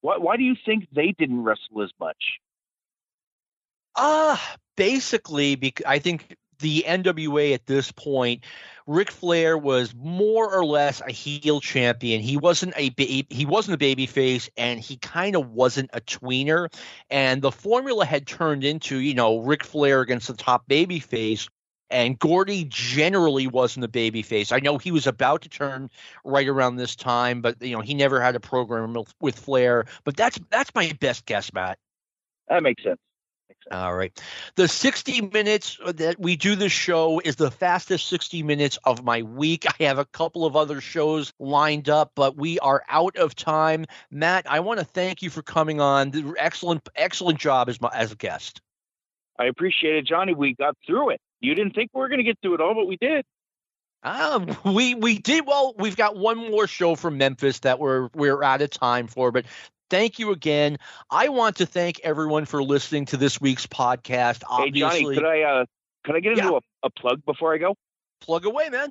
[0.00, 2.38] Why, why do you think they didn't wrestle as much?
[3.94, 4.36] Uh,
[4.76, 8.44] basically, because I think the NWA at this point,
[8.86, 12.20] Ric Flair was more or less a heel champion.
[12.20, 16.00] He wasn't a ba- he wasn't a baby face, and he kind of wasn't a
[16.00, 16.72] tweener.
[17.10, 21.48] And the formula had turned into you know Ric Flair against the top baby face,
[21.90, 24.52] And Gordy generally wasn't a baby face.
[24.52, 25.90] I know he was about to turn
[26.24, 29.86] right around this time, but you know he never had a program with Flair.
[30.04, 31.78] But that's that's my best guess, Matt.
[32.48, 32.98] That makes sense.
[33.72, 34.16] All right.
[34.54, 39.22] The 60 minutes that we do this show is the fastest 60 minutes of my
[39.22, 39.66] week.
[39.66, 43.86] I have a couple of other shows lined up, but we are out of time.
[44.10, 46.34] Matt, I want to thank you for coming on.
[46.38, 48.60] Excellent, excellent job as my, as a guest.
[49.38, 50.34] I appreciate it, Johnny.
[50.34, 51.20] We got through it.
[51.40, 53.24] You didn't think we were going to get through it all, but we did.
[54.02, 55.74] Um, we we did well.
[55.78, 59.46] We've got one more show from Memphis that we're we're out of time for, but
[59.90, 60.78] thank you again.
[61.10, 64.42] I want to thank everyone for listening to this week's podcast.
[64.48, 65.64] Obviously, hey Johnny, could I uh,
[66.04, 66.58] could I get into yeah.
[66.84, 67.74] a, a plug before I go?
[68.20, 68.90] Plug away, man.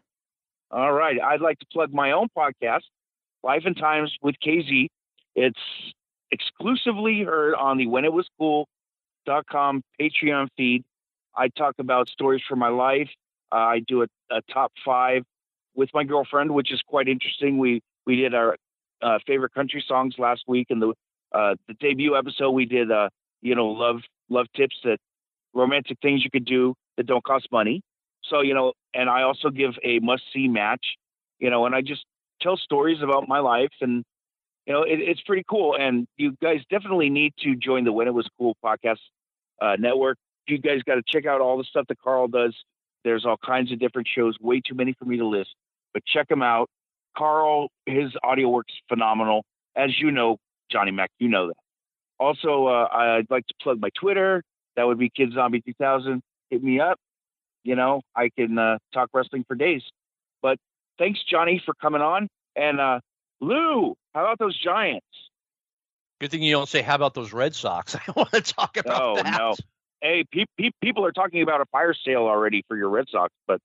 [0.72, 2.82] All right, I'd like to plug my own podcast,
[3.44, 4.88] Life and Times with KZ.
[5.36, 5.60] It's
[6.32, 8.28] exclusively heard on the When It Was
[9.26, 10.84] Cool.com Patreon feed.
[11.36, 13.10] I talk about stories from my life.
[13.52, 15.24] Uh, I do a, a, top five
[15.76, 17.58] with my girlfriend, which is quite interesting.
[17.58, 18.58] We we did our
[19.02, 20.94] uh, favorite country songs last week, and the
[21.32, 23.10] uh, the debut episode we did, uh,
[23.42, 24.98] you know, love love tips that
[25.54, 27.82] romantic things you could do that don't cost money.
[28.24, 30.86] So you know, and I also give a must see match,
[31.40, 32.06] you know, and I just
[32.42, 34.04] tell stories about my life, and
[34.66, 35.76] you know, it, it's pretty cool.
[35.80, 39.00] And you guys definitely need to join the When It Was Cool podcast
[39.62, 40.18] uh, network.
[40.48, 42.56] You guys got to check out all the stuff that Carl does.
[43.04, 45.54] There's all kinds of different shows, way too many for me to list,
[45.94, 46.70] but check them out.
[47.16, 49.44] Carl, his audio works phenomenal.
[49.76, 50.38] As you know,
[50.72, 51.56] Johnny Mac, you know that.
[52.20, 54.42] Also, uh, I'd like to plug my Twitter.
[54.76, 56.22] That would be Kid Zombie 2000.
[56.50, 56.98] Hit me up.
[57.64, 59.84] You know, I can uh, talk wrestling for days.
[60.42, 60.58] But
[60.98, 62.28] thanks, Johnny, for coming on.
[62.56, 63.00] And uh,
[63.42, 65.06] Lou, how about those Giants?
[66.22, 67.96] Good thing you don't say, how about those Red Sox?
[68.08, 69.38] I want to talk about oh, that.
[69.38, 69.56] no.
[70.02, 73.34] Hey, pe- pe- people are talking about a fire sale already for your Red Sox,
[73.46, 73.60] but,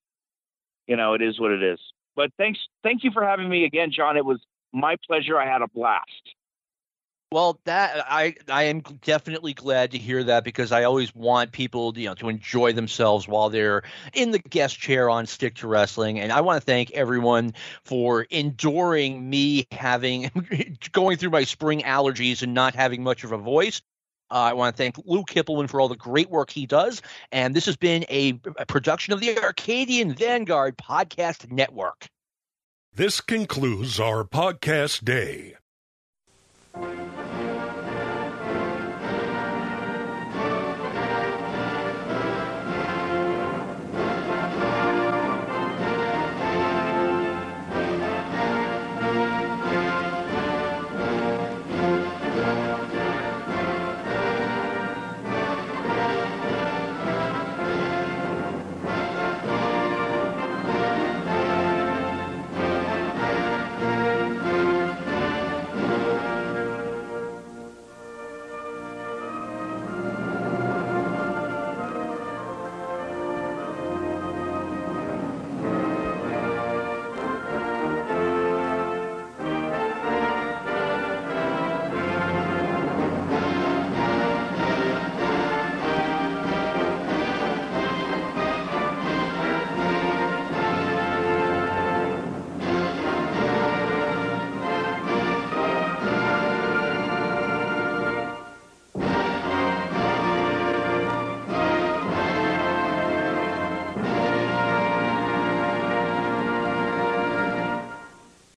[0.88, 1.78] you know, it is what it is.
[2.16, 4.16] But thanks, thank you for having me again, John.
[4.16, 4.40] It was
[4.72, 5.38] my pleasure.
[5.38, 6.34] I had a blast.
[7.32, 11.96] Well, that I I am definitely glad to hear that because I always want people
[11.96, 16.18] you know to enjoy themselves while they're in the guest chair on Stick to Wrestling,
[16.18, 17.54] and I want to thank everyone
[17.84, 20.28] for enduring me having
[20.92, 23.80] going through my spring allergies and not having much of a voice.
[24.32, 27.00] Uh, I want to thank Lou Kippelman for all the great work he does.
[27.30, 32.08] And this has been a, a production of the Arcadian Vanguard Podcast Network.
[32.92, 35.56] This concludes our podcast day.
[36.74, 37.39] Thank you.